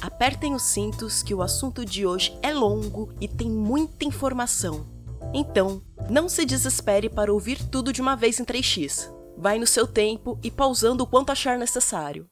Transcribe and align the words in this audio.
Apertem 0.00 0.54
os 0.54 0.62
cintos 0.62 1.22
que 1.22 1.34
o 1.34 1.42
assunto 1.42 1.84
de 1.84 2.06
hoje 2.06 2.36
é 2.42 2.52
longo 2.52 3.12
e 3.20 3.26
tem 3.26 3.50
muita 3.50 4.04
informação. 4.04 4.86
Então, 5.32 5.82
não 6.10 6.28
se 6.28 6.44
desespere 6.44 7.08
para 7.08 7.32
ouvir 7.32 7.62
tudo 7.68 7.92
de 7.92 8.00
uma 8.00 8.14
vez 8.14 8.38
em 8.38 8.44
3x. 8.44 9.10
Vai 9.36 9.58
no 9.58 9.66
seu 9.66 9.86
tempo 9.86 10.38
e 10.42 10.50
pausando 10.50 11.04
o 11.04 11.06
quanto 11.06 11.32
achar 11.32 11.58
necessário. 11.58 12.26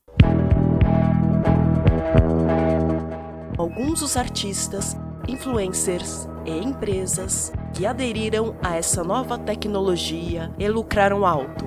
Alguns 3.56 4.00
dos 4.00 4.16
artistas, 4.16 4.96
influencers 5.26 6.28
e 6.44 6.50
empresas 6.50 7.52
que 7.72 7.86
aderiram 7.86 8.56
a 8.62 8.76
essa 8.76 9.02
nova 9.02 9.38
tecnologia 9.38 10.52
e 10.58 10.68
lucraram 10.68 11.24
alto 11.26 11.64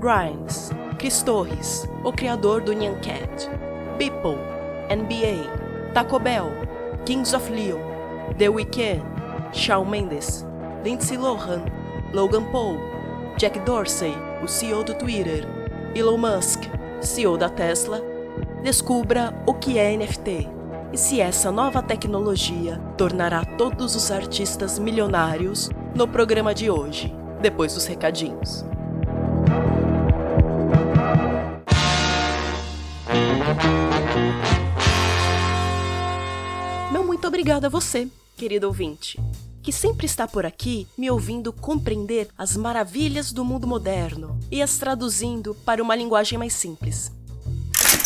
Grimes, 0.00 0.70
Chris 0.98 1.22
Torres, 1.22 1.86
o 2.04 2.12
criador 2.12 2.62
do 2.62 2.72
Nyan 2.72 2.98
Cat, 3.00 3.50
People, 3.98 4.38
NBA, 4.90 5.92
Taco 5.94 6.18
Bell, 6.18 6.50
Kings 7.06 7.32
of 7.32 7.48
Leon, 7.50 7.80
The 8.36 8.48
Weeknd, 8.48 9.00
Shawn 9.52 9.88
Mendes, 9.88 10.44
Lindsay 10.84 11.16
Lohan, 11.16 11.64
Logan 12.12 12.50
Paul, 12.50 12.76
Jack 13.36 13.60
Dorsey, 13.60 14.14
o 14.42 14.48
CEO 14.48 14.82
do 14.82 14.94
Twitter, 14.94 15.46
Elon 15.94 16.18
Musk, 16.18 16.62
CEO 17.00 17.36
da 17.38 17.48
Tesla, 17.48 18.02
descubra 18.62 19.32
o 19.46 19.54
que 19.54 19.78
é 19.78 19.96
NFT 19.96 20.48
e 20.92 20.98
se 20.98 21.20
essa 21.20 21.52
nova 21.52 21.80
tecnologia 21.82 22.80
tornará 22.96 23.44
todos 23.44 23.94
os 23.94 24.10
artistas 24.10 24.78
milionários 24.78 25.70
no 25.94 26.08
programa 26.08 26.52
de 26.52 26.68
hoje, 26.68 27.14
depois 27.40 27.74
dos 27.74 27.86
recadinhos. 27.86 28.64
Obrigada 37.40 37.68
a 37.68 37.70
você, 37.70 38.06
querido 38.36 38.66
ouvinte, 38.66 39.18
que 39.62 39.72
sempre 39.72 40.04
está 40.04 40.28
por 40.28 40.44
aqui 40.44 40.86
me 40.94 41.10
ouvindo 41.10 41.54
compreender 41.54 42.28
as 42.36 42.54
maravilhas 42.54 43.32
do 43.32 43.42
mundo 43.42 43.66
moderno 43.66 44.38
e 44.50 44.60
as 44.60 44.76
traduzindo 44.76 45.54
para 45.64 45.82
uma 45.82 45.96
linguagem 45.96 46.38
mais 46.38 46.52
simples. 46.52 47.10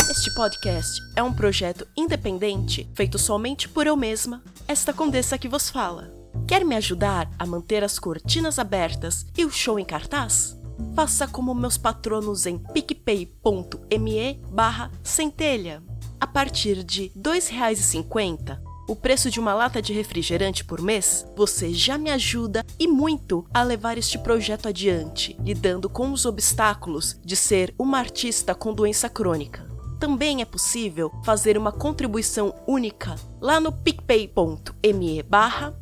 Este 0.08 0.32
podcast 0.36 1.00
é 1.16 1.22
um 1.24 1.32
projeto 1.32 1.84
independente 1.96 2.88
feito 2.94 3.18
somente 3.18 3.68
por 3.68 3.88
eu 3.88 3.96
mesma, 3.96 4.41
esta 4.68 4.92
condessa 4.92 5.36
que 5.36 5.48
vos 5.48 5.69
fala. 5.69 6.14
Quer 6.46 6.64
me 6.64 6.76
ajudar 6.76 7.28
a 7.36 7.44
manter 7.44 7.82
as 7.82 7.98
cortinas 7.98 8.60
abertas 8.60 9.26
e 9.36 9.44
o 9.44 9.50
show 9.50 9.80
em 9.80 9.84
cartaz? 9.84 10.56
Faça 10.94 11.26
como 11.26 11.52
meus 11.56 11.76
patronos 11.76 12.46
em 12.46 12.56
picpay.me 12.56 14.41
barra 14.52 14.92
centelha. 15.02 15.82
A 16.20 16.26
partir 16.28 16.84
de 16.84 17.10
R$ 17.16 17.20
2,50, 17.20 18.73
o 18.86 18.94
preço 18.94 19.30
de 19.30 19.40
uma 19.40 19.54
lata 19.54 19.80
de 19.80 19.92
refrigerante 19.92 20.64
por 20.64 20.80
mês, 20.80 21.27
você 21.36 21.72
já 21.72 21.97
me 21.97 22.10
ajuda 22.10 22.64
e 22.78 22.86
muito 22.86 23.47
a 23.53 23.62
levar 23.62 23.97
este 23.98 24.19
projeto 24.19 24.69
adiante, 24.69 25.36
lidando 25.41 25.88
com 25.88 26.12
os 26.12 26.26
obstáculos 26.26 27.19
de 27.25 27.36
ser 27.36 27.75
uma 27.78 27.98
artista 27.98 28.54
com 28.54 28.72
doença 28.72 29.09
crônica. 29.09 29.66
Também 29.98 30.42
é 30.42 30.44
possível 30.44 31.10
fazer 31.25 31.56
uma 31.56 31.72
contribuição 31.72 32.54
única 32.66 33.14
lá 33.41 33.59
no 33.59 33.72
picpay.me 33.72 35.22
barra 35.22 35.75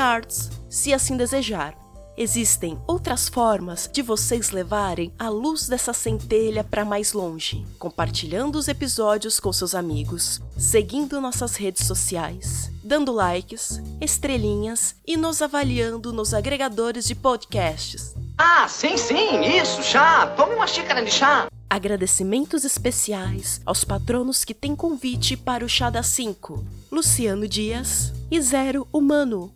Arts, 0.00 0.50
se 0.68 0.92
assim 0.94 1.16
desejar. 1.16 1.87
Existem 2.20 2.76
outras 2.84 3.28
formas 3.28 3.88
de 3.92 4.02
vocês 4.02 4.50
levarem 4.50 5.12
a 5.16 5.28
luz 5.28 5.68
dessa 5.68 5.92
centelha 5.92 6.64
para 6.64 6.84
mais 6.84 7.12
longe, 7.12 7.64
compartilhando 7.78 8.58
os 8.58 8.66
episódios 8.66 9.38
com 9.38 9.52
seus 9.52 9.72
amigos, 9.72 10.40
seguindo 10.56 11.20
nossas 11.20 11.54
redes 11.54 11.86
sociais, 11.86 12.72
dando 12.82 13.12
likes, 13.12 13.80
estrelinhas 14.00 14.96
e 15.06 15.16
nos 15.16 15.40
avaliando 15.40 16.12
nos 16.12 16.34
agregadores 16.34 17.04
de 17.04 17.14
podcasts. 17.14 18.16
Ah, 18.36 18.66
sim, 18.66 18.96
sim, 18.96 19.40
isso, 19.44 19.80
chá. 19.84 20.26
Tome 20.36 20.56
uma 20.56 20.66
xícara 20.66 21.04
de 21.04 21.12
chá. 21.12 21.46
Agradecimentos 21.70 22.64
especiais 22.64 23.60
aos 23.64 23.84
patronos 23.84 24.44
que 24.44 24.54
têm 24.54 24.74
convite 24.74 25.36
para 25.36 25.64
o 25.64 25.68
Chá 25.68 25.88
da 25.88 26.02
5, 26.02 26.64
Luciano 26.90 27.46
Dias 27.46 28.12
e 28.28 28.40
Zero 28.40 28.88
Humano. 28.92 29.52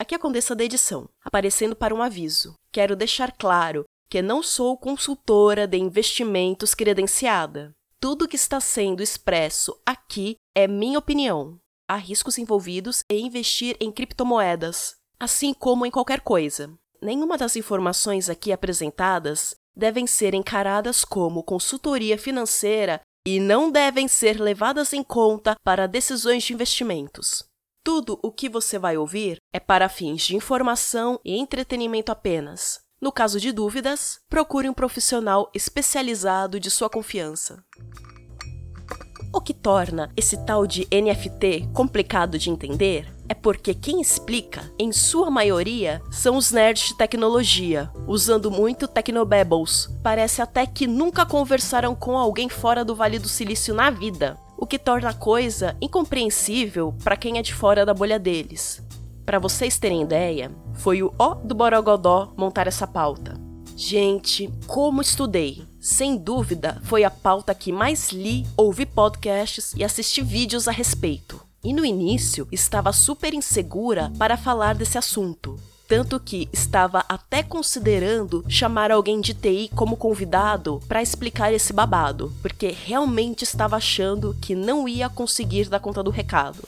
Aqui 0.00 0.14
a 0.14 0.18
Condessa 0.18 0.56
da 0.56 0.64
Edição, 0.64 1.10
aparecendo 1.22 1.76
para 1.76 1.94
um 1.94 2.00
aviso. 2.00 2.54
Quero 2.72 2.96
deixar 2.96 3.32
claro 3.32 3.84
que 4.08 4.22
não 4.22 4.42
sou 4.42 4.74
consultora 4.78 5.66
de 5.66 5.76
investimentos 5.76 6.74
credenciada. 6.74 7.72
Tudo 8.00 8.26
que 8.26 8.34
está 8.34 8.58
sendo 8.60 9.02
expresso 9.02 9.78
aqui 9.84 10.36
é 10.56 10.66
minha 10.66 10.98
opinião. 10.98 11.58
Há 11.86 11.96
riscos 11.96 12.38
envolvidos 12.38 13.04
em 13.10 13.26
investir 13.26 13.76
em 13.78 13.92
criptomoedas, 13.92 14.94
assim 15.20 15.52
como 15.52 15.84
em 15.84 15.90
qualquer 15.90 16.22
coisa. 16.22 16.72
Nenhuma 17.02 17.36
das 17.36 17.54
informações 17.54 18.30
aqui 18.30 18.52
apresentadas 18.52 19.54
devem 19.76 20.06
ser 20.06 20.32
encaradas 20.32 21.04
como 21.04 21.44
consultoria 21.44 22.16
financeira 22.16 23.02
e 23.26 23.38
não 23.38 23.70
devem 23.70 24.08
ser 24.08 24.40
levadas 24.40 24.94
em 24.94 25.02
conta 25.02 25.56
para 25.62 25.86
decisões 25.86 26.42
de 26.42 26.54
investimentos. 26.54 27.49
Tudo 27.82 28.20
o 28.22 28.30
que 28.30 28.46
você 28.46 28.78
vai 28.78 28.98
ouvir 28.98 29.38
é 29.54 29.58
para 29.58 29.88
fins 29.88 30.22
de 30.22 30.36
informação 30.36 31.18
e 31.24 31.38
entretenimento 31.38 32.12
apenas. 32.12 32.80
No 33.00 33.10
caso 33.10 33.40
de 33.40 33.52
dúvidas, 33.52 34.20
procure 34.28 34.68
um 34.68 34.74
profissional 34.74 35.50
especializado 35.54 36.60
de 36.60 36.70
sua 36.70 36.90
confiança. 36.90 37.64
O 39.32 39.40
que 39.40 39.54
torna 39.54 40.12
esse 40.14 40.44
tal 40.44 40.66
de 40.66 40.86
NFT 40.92 41.70
complicado 41.72 42.38
de 42.38 42.50
entender 42.50 43.10
é 43.26 43.32
porque 43.32 43.72
quem 43.72 44.02
explica, 44.02 44.70
em 44.78 44.92
sua 44.92 45.30
maioria, 45.30 46.02
são 46.10 46.36
os 46.36 46.50
nerds 46.50 46.88
de 46.88 46.98
tecnologia, 46.98 47.90
usando 48.06 48.50
muito 48.50 48.88
Tecnobabbles. 48.88 49.88
Parece 50.02 50.42
até 50.42 50.66
que 50.66 50.86
nunca 50.86 51.24
conversaram 51.24 51.94
com 51.94 52.18
alguém 52.18 52.50
fora 52.50 52.84
do 52.84 52.94
Vale 52.94 53.18
do 53.18 53.28
Silício 53.28 53.72
na 53.72 53.88
vida 53.88 54.38
o 54.60 54.66
que 54.66 54.78
torna 54.78 55.08
a 55.08 55.14
coisa 55.14 55.74
incompreensível 55.80 56.94
para 57.02 57.16
quem 57.16 57.38
é 57.38 57.42
de 57.42 57.54
fora 57.54 57.86
da 57.86 57.94
bolha 57.94 58.18
deles. 58.18 58.82
Para 59.24 59.38
vocês 59.38 59.78
terem 59.78 60.02
ideia, 60.02 60.52
foi 60.74 61.02
o 61.02 61.14
O 61.18 61.34
do 61.36 61.54
Borogodó 61.54 62.34
montar 62.36 62.66
essa 62.66 62.86
pauta. 62.86 63.40
Gente, 63.74 64.52
como 64.66 65.00
estudei! 65.00 65.62
Sem 65.80 66.14
dúvida, 66.14 66.78
foi 66.84 67.04
a 67.04 67.10
pauta 67.10 67.54
que 67.54 67.72
mais 67.72 68.10
li, 68.10 68.46
ouvi 68.54 68.84
podcasts 68.84 69.72
e 69.74 69.82
assisti 69.82 70.20
vídeos 70.20 70.68
a 70.68 70.72
respeito. 70.72 71.40
E 71.64 71.72
no 71.72 71.82
início, 71.82 72.46
estava 72.52 72.92
super 72.92 73.32
insegura 73.32 74.12
para 74.18 74.36
falar 74.36 74.74
desse 74.74 74.98
assunto, 74.98 75.56
tanto 75.90 76.20
que 76.20 76.48
estava 76.52 77.04
até 77.08 77.42
considerando 77.42 78.44
chamar 78.48 78.92
alguém 78.92 79.20
de 79.20 79.34
TI 79.34 79.68
como 79.74 79.96
convidado 79.96 80.80
para 80.86 81.02
explicar 81.02 81.52
esse 81.52 81.72
babado, 81.72 82.32
porque 82.40 82.68
realmente 82.68 83.42
estava 83.42 83.74
achando 83.74 84.36
que 84.40 84.54
não 84.54 84.88
ia 84.88 85.08
conseguir 85.08 85.68
dar 85.68 85.80
conta 85.80 86.00
do 86.00 86.10
recado. 86.12 86.62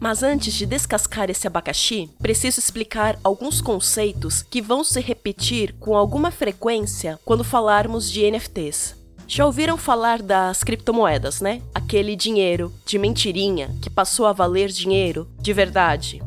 Mas 0.00 0.22
antes 0.22 0.54
de 0.54 0.64
descascar 0.64 1.28
esse 1.28 1.46
abacaxi, 1.46 2.08
preciso 2.18 2.60
explicar 2.60 3.18
alguns 3.22 3.60
conceitos 3.60 4.42
que 4.42 4.62
vão 4.62 4.82
se 4.82 5.02
repetir 5.02 5.74
com 5.78 5.94
alguma 5.94 6.30
frequência 6.30 7.20
quando 7.26 7.44
falarmos 7.44 8.10
de 8.10 8.30
NFTs. 8.30 8.96
Já 9.28 9.44
ouviram 9.44 9.76
falar 9.76 10.22
das 10.22 10.64
criptomoedas, 10.64 11.42
né? 11.42 11.60
Aquele 11.74 12.16
dinheiro 12.16 12.72
de 12.86 12.98
mentirinha 12.98 13.70
que 13.82 13.90
passou 13.90 14.24
a 14.24 14.32
valer 14.32 14.70
dinheiro 14.70 15.28
de 15.38 15.52
verdade. 15.52 16.22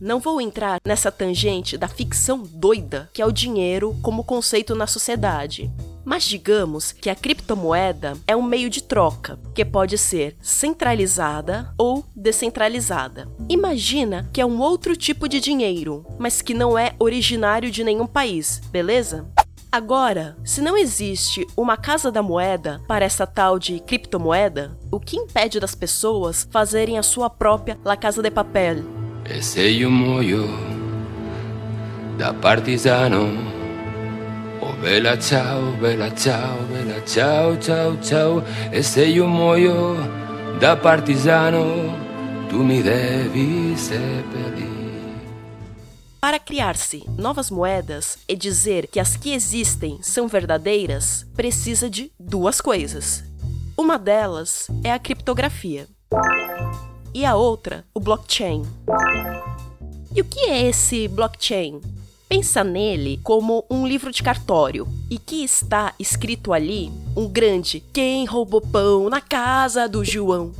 Não 0.00 0.20
vou 0.20 0.40
entrar 0.40 0.78
nessa 0.86 1.10
tangente 1.10 1.78
da 1.78 1.88
ficção 1.88 2.42
doida 2.42 3.08
que 3.14 3.22
é 3.22 3.26
o 3.26 3.32
dinheiro 3.32 3.96
como 4.02 4.24
conceito 4.24 4.74
na 4.74 4.86
sociedade. 4.86 5.72
Mas 6.04 6.24
digamos 6.24 6.92
que 6.92 7.10
a 7.10 7.14
criptomoeda 7.14 8.12
é 8.26 8.36
um 8.36 8.42
meio 8.42 8.70
de 8.70 8.82
troca, 8.82 9.40
que 9.54 9.64
pode 9.64 9.96
ser 9.98 10.36
centralizada 10.40 11.74
ou 11.78 12.04
descentralizada. 12.14 13.26
Imagina 13.48 14.28
que 14.32 14.40
é 14.40 14.46
um 14.46 14.60
outro 14.60 14.94
tipo 14.94 15.28
de 15.28 15.40
dinheiro, 15.40 16.04
mas 16.18 16.42
que 16.42 16.54
não 16.54 16.78
é 16.78 16.94
originário 16.98 17.70
de 17.70 17.82
nenhum 17.82 18.06
país, 18.06 18.60
beleza? 18.70 19.26
Agora, 19.72 20.36
se 20.44 20.60
não 20.60 20.76
existe 20.76 21.46
uma 21.56 21.76
casa 21.76 22.12
da 22.12 22.22
moeda 22.22 22.80
para 22.86 23.04
essa 23.04 23.26
tal 23.26 23.58
de 23.58 23.80
criptomoeda, 23.80 24.78
o 24.92 25.00
que 25.00 25.16
impede 25.16 25.58
das 25.58 25.74
pessoas 25.74 26.46
fazerem 26.50 26.98
a 26.98 27.02
sua 27.02 27.28
própria 27.28 27.78
La 27.84 27.96
Casa 27.96 28.22
de 28.22 28.30
Papel? 28.30 29.05
Esse 29.28 29.82
é 29.82 29.86
o 29.86 29.90
molho 29.90 30.48
da 32.16 32.32
partisano. 32.32 33.26
Oh 34.60 34.72
bella 34.80 35.18
ciao, 35.18 35.72
bella 35.80 36.14
ciao, 36.14 36.56
bella 36.70 37.04
ciao, 37.04 37.56
ciao, 37.56 37.96
ciao. 38.00 38.44
Esse 38.72 39.16
é 39.16 39.20
o 39.20 39.26
molho 39.26 39.96
da 40.60 40.76
partisano. 40.76 41.92
Tu 42.48 42.56
me 42.62 42.80
devi 42.82 43.76
seppellir. 43.76 44.76
Para 46.20 46.38
criar-se 46.38 47.04
novas 47.18 47.50
moedas 47.50 48.18
e 48.28 48.36
dizer 48.36 48.86
que 48.86 49.00
as 49.00 49.16
que 49.16 49.34
existem 49.34 49.98
são 50.02 50.28
verdadeiras, 50.28 51.26
precisa 51.34 51.90
de 51.90 52.12
duas 52.18 52.60
coisas. 52.60 53.24
Uma 53.76 53.98
delas 53.98 54.68
é 54.84 54.92
a 54.92 54.98
criptografia 55.00 55.88
e 57.16 57.24
a 57.24 57.34
outra, 57.34 57.82
o 57.94 57.98
blockchain. 57.98 58.62
E 60.14 60.20
o 60.20 60.24
que 60.26 60.38
é 60.50 60.68
esse 60.68 61.08
blockchain? 61.08 61.80
Pensa 62.28 62.62
nele 62.62 63.18
como 63.22 63.64
um 63.70 63.86
livro 63.86 64.12
de 64.12 64.22
cartório 64.22 64.86
e 65.08 65.18
que 65.18 65.42
está 65.42 65.94
escrito 65.98 66.52
ali 66.52 66.92
um 67.16 67.26
grande 67.26 67.80
Quem 67.90 68.26
roubou 68.26 68.60
pão 68.60 69.08
na 69.08 69.22
casa 69.22 69.88
do 69.88 70.04
João. 70.04 70.52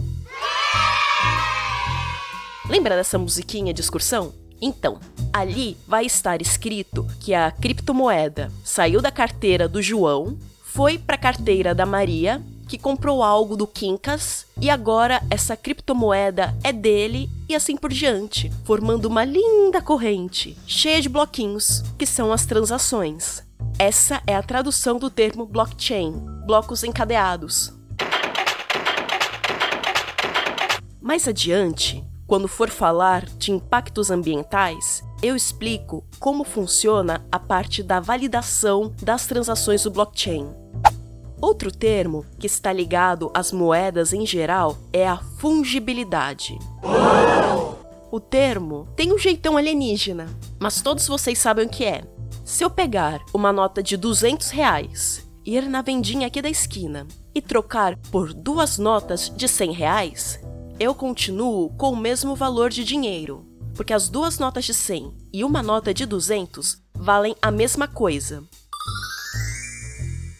Lembra 2.71 2.97
dessa 2.97 3.19
musiquinha 3.19 3.75
de 3.75 3.83
excursão? 3.83 4.33
Então, 4.59 4.99
ali 5.35 5.77
vai 5.87 6.07
estar 6.07 6.41
escrito 6.41 7.07
que 7.21 7.35
a 7.35 7.51
criptomoeda 7.51 8.51
saiu 8.65 9.03
da 9.03 9.11
carteira 9.11 9.69
do 9.69 9.83
João, 9.83 10.39
foi 10.63 10.97
para 10.97 11.17
a 11.17 11.19
carteira 11.19 11.75
da 11.75 11.85
Maria, 11.85 12.43
que 12.67 12.79
comprou 12.79 13.23
algo 13.23 13.57
do 13.57 13.67
Quincas, 13.67 14.47
e 14.61 14.69
agora 14.69 15.23
essa 15.31 15.57
criptomoeda 15.57 16.57
é 16.63 16.73
dele 16.73 17.31
e 17.49 17.55
assim 17.55 17.77
por 17.77 17.93
diante, 17.93 18.51
formando 18.65 19.07
uma 19.07 19.25
linda 19.25 19.81
corrente, 19.81 20.57
cheia 20.67 21.01
de 21.01 21.09
bloquinhos, 21.09 21.83
que 21.99 22.07
são 22.07 22.33
as 22.33 22.45
transações. 22.45 23.43
Essa 23.79 24.23
é 24.27 24.35
a 24.35 24.43
tradução 24.43 24.99
do 24.99 25.11
termo 25.11 25.47
blockchain, 25.47 26.13
blocos 26.47 26.83
encadeados. 26.83 27.73
Mais 31.01 31.29
adiante, 31.29 32.05
quando 32.27 32.49
for 32.49 32.69
falar 32.69 33.25
de 33.25 33.53
impactos 33.53 34.11
ambientais, 34.11 35.05
eu 35.23 35.37
explico 35.37 36.05
como 36.19 36.43
funciona 36.43 37.25
a 37.31 37.39
parte 37.39 37.83
da 37.83 38.01
validação 38.01 38.93
das 39.01 39.27
transações 39.27 39.85
do 39.85 39.91
blockchain. 39.91 40.49
Outro 41.41 41.71
termo 41.71 42.25
que 42.39 42.47
está 42.47 42.73
ligado 42.73 43.31
às 43.35 43.53
moedas 43.53 44.13
em 44.13 44.25
geral 44.27 44.79
é 44.93 45.07
a 45.07 45.19
fungibilidade. 45.19 46.59
O 48.11 48.21
termo 48.21 48.89
tem 48.97 49.13
um 49.13 49.19
jeitão 49.19 49.57
alienígena, 49.57 50.27
mas 50.59 50.81
todos 50.81 51.07
vocês 51.07 51.39
sabem 51.39 51.67
o 51.67 51.69
que 51.69 51.85
é. 51.85 52.03
Se 52.45 52.65
eu 52.65 52.71
pegar 52.71 53.21
uma 53.35 53.53
nota 53.53 53.83
de 53.83 53.97
200 53.97 54.51
reais, 54.51 55.29
ir 55.45 55.69
na 55.69 55.83
vendinha 55.83 56.27
aqui 56.27 56.41
da 56.41 56.49
esquina 56.49 57.07
e 57.35 57.43
trocar 57.43 57.97
por 58.11 58.33
duas 58.33 58.79
notas 58.79 59.31
de 59.35 59.47
100 59.47 59.73
reais, 59.73 60.41
eu 60.81 60.95
continuo 60.95 61.71
com 61.71 61.91
o 61.91 61.97
mesmo 61.97 62.35
valor 62.35 62.71
de 62.71 62.85
dinheiro, 62.85 63.45
porque 63.75 63.93
as 63.93 64.09
duas 64.09 64.39
notas 64.39 64.65
de 64.65 64.73
100 64.73 65.13
e 65.33 65.45
uma 65.45 65.63
nota 65.63 65.93
de 65.93 66.07
200 66.07 66.81
valem 66.95 67.37
a 67.43 67.51
mesma 67.51 67.87
coisa. 67.87 68.43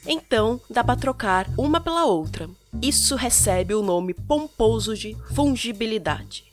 Então, 0.07 0.61
dá 0.71 0.85
para 0.85 0.99
trocar 0.99 1.49
uma 1.59 1.81
pela 1.81 2.05
outra. 2.05 2.49
Isso 2.81 3.17
recebe 3.17 3.75
o 3.75 3.83
nome 3.83 4.15
pomposo 4.15 4.95
de 4.95 5.17
fungibilidade. 5.35 6.45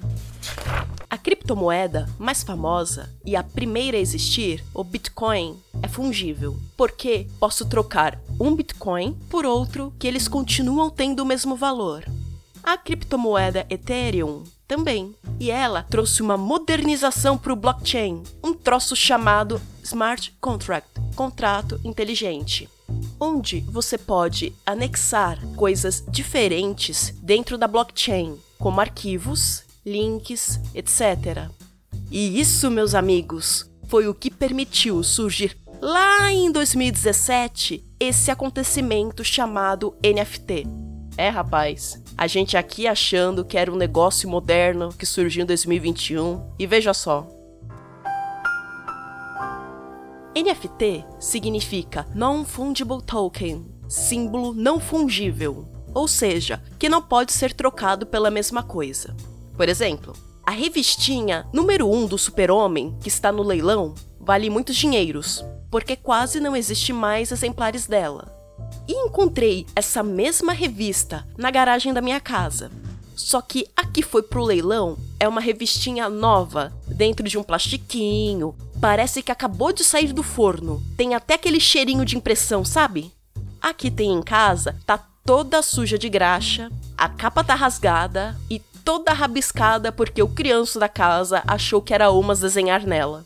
A 1.09 1.17
criptomoeda 1.17 2.09
mais 2.17 2.41
famosa 2.41 3.13
e 3.23 3.35
a 3.35 3.43
primeira 3.43 3.97
a 3.97 3.99
existir, 3.99 4.63
o 4.73 4.83
Bitcoin, 4.83 5.57
é 5.81 5.87
fungível, 5.87 6.57
porque 6.75 7.27
posso 7.39 7.65
trocar 7.65 8.19
um 8.39 8.55
Bitcoin 8.55 9.13
por 9.29 9.45
outro 9.45 9.93
que 9.99 10.07
eles 10.07 10.27
continuam 10.27 10.89
tendo 10.89 11.19
o 11.19 11.25
mesmo 11.25 11.55
valor. 11.55 12.03
A 12.63 12.77
criptomoeda 12.77 13.65
Ethereum 13.69 14.43
também. 14.67 15.13
E 15.39 15.51
ela 15.51 15.83
trouxe 15.83 16.21
uma 16.21 16.37
modernização 16.37 17.37
para 17.37 17.53
o 17.53 17.55
blockchain, 17.55 18.23
um 18.43 18.53
troço 18.53 18.95
chamado 18.95 19.61
Smart 19.83 20.33
Contract, 20.41 20.89
contrato 21.15 21.79
inteligente, 21.83 22.67
onde 23.19 23.61
você 23.61 23.97
pode 23.97 24.53
anexar 24.65 25.39
coisas 25.55 26.03
diferentes 26.09 27.13
dentro 27.21 27.57
da 27.57 27.67
blockchain, 27.67 28.37
como 28.59 28.81
arquivos, 28.81 29.63
links, 29.85 30.59
etc. 30.73 31.49
E 32.11 32.39
isso, 32.39 32.69
meus 32.69 32.95
amigos, 32.95 33.69
foi 33.87 34.07
o 34.07 34.13
que 34.13 34.31
permitiu 34.31 35.03
surgir 35.03 35.57
lá 35.81 36.31
em 36.31 36.51
2017 36.51 37.83
esse 37.99 38.31
acontecimento 38.31 39.23
chamado 39.23 39.95
NFT. 40.03 40.65
É, 41.17 41.29
rapaz, 41.29 42.01
a 42.17 42.25
gente 42.25 42.57
aqui 42.57 42.87
achando 42.87 43.45
que 43.45 43.57
era 43.57 43.71
um 43.71 43.75
negócio 43.75 44.27
moderno 44.27 44.89
que 44.97 45.05
surgiu 45.05 45.43
em 45.43 45.45
2021 45.45 46.53
e 46.57 46.65
veja 46.65 46.93
só. 46.93 47.27
NFT 50.35 51.05
significa 51.19 52.07
Non-Fungible 52.15 53.03
Token, 53.03 53.65
símbolo 53.87 54.51
não 54.51 54.79
fungível, 54.79 55.67
ou 55.93 56.07
seja, 56.07 56.59
que 56.79 56.89
não 56.89 57.03
pode 57.03 57.31
ser 57.31 57.53
trocado 57.53 58.07
pela 58.07 58.31
mesma 58.31 58.63
coisa. 58.63 59.15
Por 59.55 59.69
exemplo, 59.69 60.13
a 60.43 60.49
revistinha 60.49 61.47
número 61.53 61.87
1 61.87 61.95
um 61.95 62.07
do 62.07 62.17
Super-Homem, 62.17 62.97
que 62.99 63.09
está 63.09 63.31
no 63.31 63.43
leilão, 63.43 63.93
vale 64.19 64.49
muitos 64.49 64.75
dinheiros, 64.75 65.45
porque 65.69 65.95
quase 65.95 66.39
não 66.39 66.55
existe 66.55 66.91
mais 66.91 67.31
exemplares 67.31 67.85
dela. 67.85 68.27
E 68.87 68.93
encontrei 68.93 69.67
essa 69.75 70.01
mesma 70.01 70.51
revista 70.51 71.27
na 71.37 71.51
garagem 71.51 71.93
da 71.93 72.01
minha 72.01 72.19
casa. 72.19 72.71
Só 73.15 73.39
que 73.39 73.67
a 73.77 73.85
que 73.85 74.01
foi 74.01 74.23
pro 74.23 74.43
leilão 74.43 74.97
é 75.19 75.27
uma 75.27 75.39
revistinha 75.39 76.09
nova, 76.09 76.73
dentro 76.87 77.29
de 77.29 77.37
um 77.37 77.43
plastiquinho. 77.43 78.55
Parece 78.83 79.23
que 79.23 79.31
acabou 79.31 79.71
de 79.71 79.81
sair 79.81 80.11
do 80.11 80.21
forno. 80.21 80.83
Tem 80.97 81.15
até 81.15 81.35
aquele 81.35 81.57
cheirinho 81.57 82.03
de 82.03 82.17
impressão, 82.17 82.65
sabe? 82.65 83.13
A 83.61 83.73
que 83.73 83.89
tem 83.89 84.11
em 84.11 84.21
casa 84.21 84.75
tá 84.85 84.97
toda 85.23 85.61
suja 85.61 85.97
de 85.97 86.09
graxa, 86.09 86.69
a 86.97 87.07
capa 87.07 87.45
tá 87.45 87.55
rasgada 87.55 88.37
e 88.49 88.59
toda 88.83 89.13
rabiscada 89.13 89.89
porque 89.89 90.21
o 90.21 90.27
criança 90.27 90.81
da 90.81 90.89
casa 90.89 91.41
achou 91.47 91.81
que 91.81 91.93
era 91.93 92.11
umas 92.11 92.41
desenhar 92.41 92.85
nela. 92.85 93.25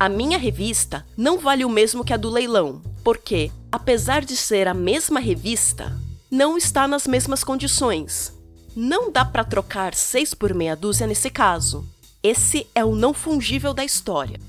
A 0.00 0.08
minha 0.08 0.36
revista 0.36 1.06
não 1.16 1.38
vale 1.38 1.64
o 1.64 1.70
mesmo 1.70 2.04
que 2.04 2.12
a 2.12 2.16
do 2.16 2.28
leilão, 2.28 2.82
porque, 3.04 3.52
apesar 3.70 4.24
de 4.24 4.36
ser 4.36 4.66
a 4.66 4.74
mesma 4.74 5.20
revista, 5.20 5.96
não 6.28 6.58
está 6.58 6.88
nas 6.88 7.06
mesmas 7.06 7.44
condições. 7.44 8.36
Não 8.74 9.12
dá 9.12 9.24
para 9.24 9.44
trocar 9.44 9.94
seis 9.94 10.34
por 10.34 10.52
meia 10.52 10.74
dúzia 10.74 11.06
nesse 11.06 11.30
caso. 11.30 11.86
Esse 12.20 12.66
é 12.74 12.84
o 12.84 12.96
não 12.96 13.14
fungível 13.14 13.72
da 13.72 13.84
história. 13.84 14.40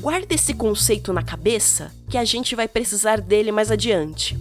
Guarde 0.00 0.34
esse 0.34 0.54
conceito 0.54 1.12
na 1.12 1.22
cabeça 1.22 1.92
que 2.08 2.16
a 2.16 2.24
gente 2.24 2.54
vai 2.54 2.68
precisar 2.68 3.20
dele 3.20 3.50
mais 3.50 3.70
adiante. 3.70 4.38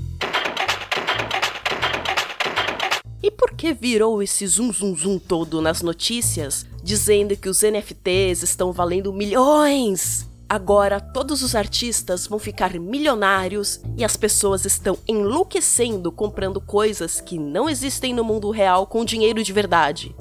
E 3.24 3.32
por 3.32 3.54
que 3.54 3.74
virou 3.74 4.22
esse 4.22 4.46
zum 4.46 4.72
zum 4.72 4.96
zum 4.96 5.20
todo 5.20 5.62
nas 5.62 5.82
notícias, 5.82 6.66
dizendo 6.84 7.36
que 7.36 7.50
os 7.50 7.62
NFTs 7.62 8.44
estão 8.44 8.72
valendo 8.72 9.12
milhões? 9.12 10.30
Agora 10.50 11.02
todos 11.02 11.42
os 11.42 11.56
artistas 11.56 12.26
vão 12.26 12.40
ficar 12.40 12.74
milionários 12.80 13.82
e 13.98 14.06
as 14.06 14.16
pessoas 14.16 14.64
estão 14.64 14.98
enlouquecendo 15.06 16.10
comprando 16.10 16.62
coisas 16.62 17.20
que 17.20 17.38
não 17.38 17.68
existem 17.68 18.14
no 18.14 18.24
mundo 18.24 18.50
real 18.50 18.88
com 18.88 19.04
dinheiro 19.04 19.44
de 19.44 19.52
verdade. 19.52 20.16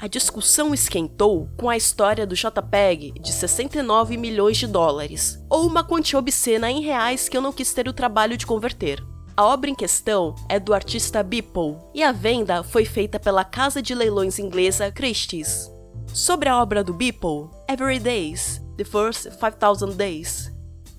A 0.00 0.06
discussão 0.06 0.72
esquentou 0.72 1.50
com 1.58 1.68
a 1.68 1.76
história 1.76 2.26
do 2.26 2.34
JPEG 2.34 3.12
de 3.20 3.30
69 3.34 4.16
milhões 4.16 4.56
de 4.56 4.66
dólares, 4.66 5.38
ou 5.46 5.66
uma 5.66 5.84
quantia 5.84 6.18
obscena 6.18 6.70
em 6.70 6.80
reais 6.80 7.28
que 7.28 7.36
eu 7.36 7.42
não 7.42 7.52
quis 7.52 7.74
ter 7.74 7.86
o 7.86 7.92
trabalho 7.92 8.34
de 8.34 8.46
converter. 8.46 9.04
A 9.36 9.44
obra 9.44 9.68
em 9.68 9.74
questão 9.74 10.34
é 10.48 10.58
do 10.58 10.72
artista 10.72 11.22
Beeple 11.22 11.76
e 11.94 12.02
a 12.02 12.12
venda 12.12 12.62
foi 12.62 12.86
feita 12.86 13.20
pela 13.20 13.44
casa 13.44 13.82
de 13.82 13.94
leilões 13.94 14.38
inglesa 14.38 14.90
Christie's. 14.90 15.70
Sobre 16.14 16.48
a 16.48 16.56
obra 16.56 16.82
do 16.82 16.94
Beeple, 16.94 17.50
Every 17.68 17.98
Days, 17.98 18.58
The 18.78 18.84
First 18.84 19.28
5000 19.38 19.96
Days. 19.96 20.50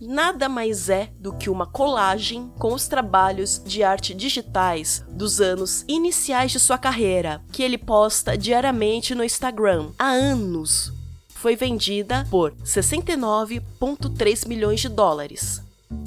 Nada 0.03 0.49
mais 0.49 0.89
é 0.89 1.11
do 1.19 1.31
que 1.31 1.47
uma 1.47 1.67
colagem 1.67 2.51
com 2.57 2.73
os 2.73 2.87
trabalhos 2.87 3.61
de 3.63 3.83
arte 3.83 4.15
digitais 4.15 5.05
dos 5.07 5.39
anos 5.39 5.85
iniciais 5.87 6.51
de 6.51 6.59
sua 6.59 6.75
carreira, 6.75 7.39
que 7.51 7.61
ele 7.61 7.77
posta 7.77 8.35
diariamente 8.35 9.13
no 9.13 9.23
Instagram 9.23 9.91
há 9.99 10.07
anos. 10.07 10.91
Foi 11.35 11.55
vendida 11.55 12.25
por 12.31 12.51
69,3 12.65 14.47
milhões 14.47 14.79
de 14.79 14.89
dólares. 14.89 15.61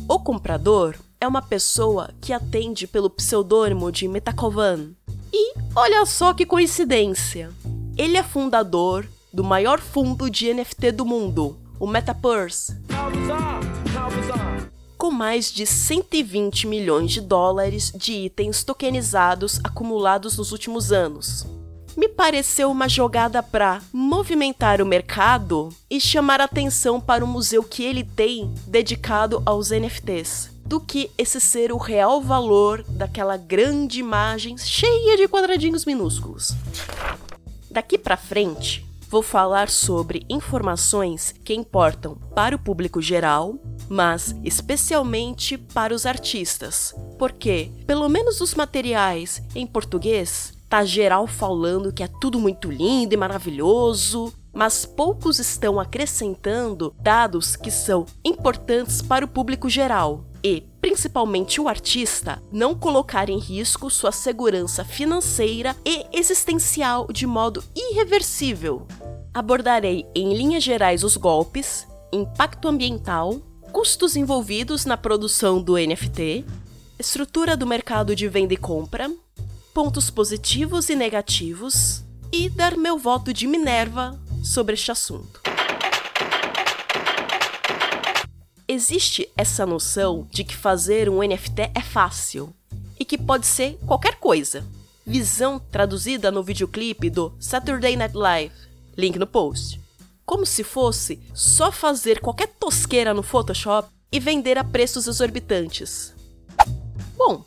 O 0.09 0.19
comprador 0.19 0.97
é 1.21 1.29
uma 1.29 1.41
pessoa 1.41 2.11
que 2.21 2.33
atende 2.33 2.89
pelo 2.89 3.09
pseudônimo 3.09 3.93
de 3.93 4.09
Metakovan. 4.09 4.91
E 5.33 5.55
olha 5.73 6.05
só 6.05 6.35
que 6.35 6.45
coincidência! 6.45 7.53
Ele 7.97 8.17
é 8.17 8.25
fundador 8.25 9.07
do 9.33 9.45
maior 9.45 9.79
fundo 9.79 10.29
de 10.29 10.53
NFT 10.53 10.91
do 10.91 11.05
mundo, 11.05 11.57
o 11.79 11.87
Metapurse. 11.87 12.77
Com 15.05 15.11
mais 15.11 15.53
de 15.53 15.67
120 15.67 16.67
milhões 16.67 17.11
de 17.11 17.21
dólares 17.21 17.93
de 17.95 18.15
itens 18.15 18.65
tokenizados 18.65 19.61
acumulados 19.63 20.39
nos 20.39 20.51
últimos 20.51 20.93
anos. 20.93 21.47
Me 21.95 22.09
pareceu 22.09 22.71
uma 22.71 22.89
jogada 22.89 23.43
para 23.43 23.83
movimentar 23.93 24.81
o 24.81 24.87
mercado 24.87 25.69
e 25.91 26.01
chamar 26.01 26.41
atenção 26.41 26.99
para 26.99 27.23
o 27.23 27.29
museu 27.29 27.63
que 27.63 27.85
ele 27.85 28.03
tem 28.03 28.51
dedicado 28.67 29.43
aos 29.45 29.69
NFTs 29.69 30.51
do 30.65 30.81
que 30.81 31.11
esse 31.19 31.39
ser 31.39 31.71
o 31.71 31.77
real 31.77 32.23
valor 32.23 32.83
daquela 32.89 33.37
grande 33.37 34.01
imagem 34.01 34.57
cheia 34.57 35.19
de 35.19 35.29
quadradinhos 35.29 35.85
minúsculos. 35.85 36.55
Daqui 37.71 37.99
para 37.99 38.17
frente, 38.17 38.87
vou 39.15 39.23
falar 39.23 39.71
sobre 39.71 40.27
informações 40.29 41.33
que 41.45 41.55
importam 41.55 42.17
para 42.35 42.57
o 42.57 42.59
público 42.59 43.01
geral, 43.01 43.55
mas 43.89 44.35
especialmente 44.43 45.57
para 45.57 45.95
os 45.95 46.05
artistas, 46.05 46.93
porque, 47.17 47.71
pelo 47.87 48.09
menos 48.09 48.41
os 48.41 48.57
materiais 48.57 49.41
em 49.55 49.69
português, 49.69 50.53
tá 50.69 50.85
geral 50.85 51.29
falando 51.29 51.93
que 51.93 52.03
é 52.03 52.09
tudo 52.21 52.41
muito 52.41 52.69
lindo 52.73 53.15
e 53.15 53.17
maravilhoso, 53.17 54.35
mas 54.53 54.85
poucos 54.85 55.39
estão 55.39 55.79
acrescentando 55.79 56.93
dados 57.01 57.55
que 57.55 57.71
são 57.71 58.07
importantes 58.25 59.01
para 59.01 59.25
o 59.25 59.29
público 59.29 59.69
geral 59.69 60.25
e, 60.45 60.61
principalmente 60.81 61.61
o 61.61 61.69
artista, 61.69 62.43
não 62.53 62.75
colocar 62.75 63.31
em 63.31 63.39
risco 63.39 63.89
sua 63.89 64.13
segurança 64.13 64.85
financeira 64.85 65.75
e 65.85 66.05
existencial 66.13 67.07
de 67.11 67.27
modo 67.27 67.65
irreversível. 67.75 68.87
Abordarei 69.35 70.07
em 70.15 70.33
linhas 70.33 70.63
gerais 70.63 71.03
os 71.03 71.17
golpes, 71.17 71.89
impacto 72.13 72.69
ambiental, 72.69 73.41
custos 73.73 74.15
envolvidos 74.15 74.85
na 74.85 74.97
produção 74.97 75.61
do 75.61 75.77
NFT, 75.77 76.45
estrutura 77.01 77.57
do 77.57 77.67
mercado 77.67 78.15
de 78.15 78.29
venda 78.29 78.55
e 78.55 78.57
compra, 78.57 79.13
pontos 79.75 80.09
positivos 80.09 80.89
e 80.89 80.95
negativos 80.95 82.05
e 82.33 82.49
dar 82.49 82.77
meu 82.77 82.97
voto 82.97 83.33
de 83.33 83.49
Minerva 83.49 84.17
sobre 84.45 84.75
este 84.75 84.93
assunto. 84.93 85.41
Existe 88.69 89.29
essa 89.37 89.67
noção 89.67 90.29
de 90.31 90.45
que 90.45 90.55
fazer 90.55 91.09
um 91.11 91.25
NFT 91.25 91.73
é 91.75 91.83
fácil 91.83 92.55
e 93.01 93.05
que 93.05 93.19
pode 93.19 93.47
ser 93.47 93.81
qualquer 93.85 94.15
coisa. 94.21 94.65
Visão 95.05 95.59
traduzida 95.59 96.31
no 96.31 96.45
videoclipe 96.45 97.11
do 97.11 97.35
Saturday 97.41 97.97
Night 97.97 98.17
Live, 98.17 98.74
link 98.97 99.19
no 99.19 99.27
post. 99.27 99.81
Como 100.25 100.47
se 100.47 100.65
fosse 100.65 101.21
só 101.35 101.71
fazer 101.71 102.21
qualquer 102.21 102.49
tosqueira 102.49 103.13
no 103.13 103.23
Photoshop 103.23 103.89
e 104.11 104.19
vender 104.19 104.57
a 104.57 104.65
preços 104.65 105.07
exorbitantes. 105.07 106.15
Bom, 107.17 107.45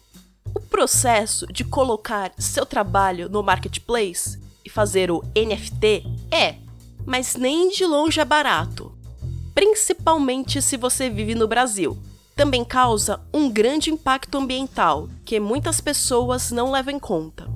o 0.54 0.60
processo 0.60 1.48
de 1.48 1.64
colocar 1.64 2.32
seu 2.38 2.66
trabalho 2.66 3.30
no 3.30 3.42
marketplace 3.42 4.40
e 4.64 4.70
fazer 4.70 5.10
o 5.10 5.24
NFT 5.36 6.04
é, 6.32 6.58
mas 7.06 7.36
nem 7.36 7.70
de 7.70 7.86
longe 7.86 8.20
é 8.20 8.26
barato 8.26 8.98
principalmente 9.58 10.62
se 10.62 10.78
você 10.78 11.10
vive 11.10 11.34
no 11.34 11.48
Brasil. 11.48 11.98
Também 12.36 12.64
causa 12.64 13.20
um 13.34 13.50
grande 13.50 13.90
impacto 13.90 14.38
ambiental 14.38 15.10
que 15.26 15.40
muitas 15.40 15.82
pessoas 15.82 16.52
não 16.52 16.70
levam 16.70 16.94
em 16.94 17.00
conta. 17.00 17.50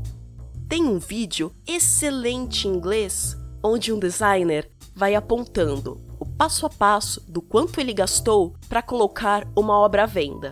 Tem 0.68 0.84
um 0.84 0.98
vídeo 0.98 1.54
excelente 1.68 2.68
em 2.68 2.72
inglês 2.72 3.38
onde 3.64 3.94
um 3.94 4.00
designer 4.00 4.70
vai 4.96 5.16
apontando 5.16 6.02
o 6.20 6.26
passo 6.26 6.66
a 6.66 6.70
passo 6.70 7.22
do 7.28 7.42
quanto 7.42 7.80
ele 7.80 7.94
gastou 7.94 8.56
para 8.70 8.82
colocar 8.82 9.48
uma 9.56 9.78
obra 9.78 10.04
à 10.04 10.06
venda. 10.06 10.52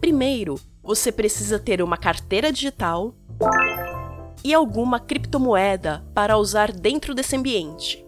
Primeiro, 0.00 0.58
você 0.82 1.12
precisa 1.12 1.58
ter 1.58 1.80
uma 1.80 1.96
carteira 1.96 2.52
digital 2.52 3.14
e 4.42 4.52
alguma 4.52 5.00
criptomoeda 5.00 6.04
para 6.12 6.36
usar 6.36 6.72
dentro 6.72 7.14
desse 7.14 7.36
ambiente. 7.36 8.04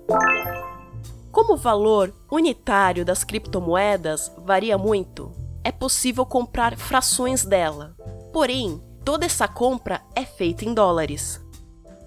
Como 1.32 1.54
o 1.54 1.56
valor 1.56 2.12
unitário 2.30 3.04
das 3.04 3.22
criptomoedas 3.22 4.32
varia 4.38 4.76
muito, 4.76 5.32
é 5.62 5.72
possível 5.72 6.26
comprar 6.26 6.76
frações 6.76 7.44
dela. 7.44 7.96
Porém, 8.32 8.82
toda 9.04 9.24
essa 9.24 9.46
compra 9.46 10.02
é 10.14 10.24
feita 10.24 10.64
em 10.64 10.74
dólares. 10.74 11.40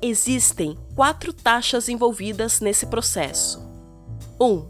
Existem 0.01 0.77
quatro 0.96 1.34
taxas 1.34 1.89
envolvidas 1.89 2.62
nesse 2.62 2.86
processo. 2.86 3.60
1. 4.39 4.46
Um, 4.46 4.70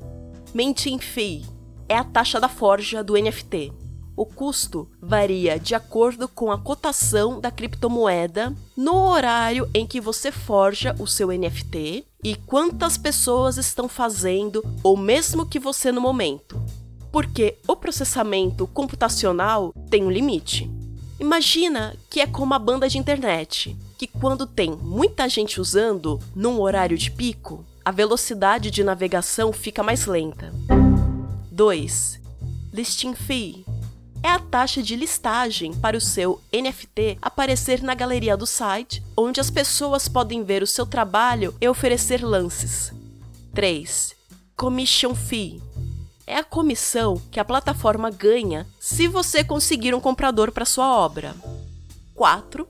Minting 0.55 0.98
Fee 0.98 1.45
é 1.88 1.95
a 1.95 2.03
taxa 2.03 2.39
da 2.39 2.50
forja 2.50 3.03
do 3.03 3.13
NFT. 3.13 3.71
O 4.15 4.25
custo 4.25 4.89
varia 5.00 5.59
de 5.59 5.75
acordo 5.75 6.27
com 6.27 6.51
a 6.51 6.57
cotação 6.57 7.39
da 7.39 7.51
criptomoeda 7.51 8.53
no 8.75 9.07
horário 9.07 9.69
em 9.71 9.86
que 9.86 10.01
você 10.01 10.31
forja 10.31 10.95
o 11.00 11.05
seu 11.05 11.27
NFT 11.27 12.05
e 12.24 12.36
quantas 12.36 12.98
pessoas 12.98 13.57
estão 13.57 13.88
fazendo 13.88 14.65
o 14.83 14.98
mesmo 14.98 15.45
que 15.45 15.59
você 15.59 15.91
no 15.91 16.01
momento. 16.01 16.59
Porque 17.12 17.59
o 17.67 17.75
processamento 17.75 18.65
computacional 18.65 19.71
tem 19.91 20.03
um 20.03 20.12
limite. 20.12 20.78
Imagina 21.19 21.97
que 22.09 22.21
é 22.21 22.25
como 22.25 22.53
a 22.53 22.59
banda 22.59 22.88
de 22.88 22.97
internet, 22.97 23.75
que 23.97 24.07
quando 24.07 24.47
tem 24.47 24.71
muita 24.71 25.27
gente 25.27 25.59
usando 25.59 26.17
num 26.33 26.61
horário 26.61 26.97
de 26.97 27.11
pico, 27.11 27.65
a 27.83 27.91
velocidade 27.91 28.71
de 28.71 28.83
navegação 28.85 29.51
fica 29.51 29.83
mais 29.83 30.05
lenta. 30.05 30.53
2. 31.51 32.21
Listing 32.71 33.15
Fee 33.15 33.65
é 34.23 34.29
a 34.29 34.39
taxa 34.39 34.81
de 34.81 34.95
listagem 34.95 35.73
para 35.73 35.97
o 35.97 36.01
seu 36.01 36.41
NFT 36.53 37.17
aparecer 37.21 37.83
na 37.83 37.93
galeria 37.93 38.38
do 38.38 38.45
site, 38.45 39.03
onde 39.17 39.41
as 39.41 39.49
pessoas 39.49 40.07
podem 40.07 40.43
ver 40.43 40.63
o 40.63 40.67
seu 40.67 40.85
trabalho 40.85 41.53
e 41.59 41.67
oferecer 41.67 42.23
lances. 42.23 42.93
3. 43.53 44.15
Commission 44.55 45.13
Fee 45.13 45.61
é 46.29 46.38
a 46.38 46.43
comissão 46.43 47.19
que 47.31 47.39
a 47.39 47.43
plataforma 47.43 48.12
ganha 48.12 48.67
se 48.79 49.07
você 49.07 49.43
conseguir 49.43 49.95
um 49.95 50.00
comprador 50.00 50.51
para 50.51 50.63
sua 50.63 50.95
obra. 50.95 51.36
4. 52.13 52.67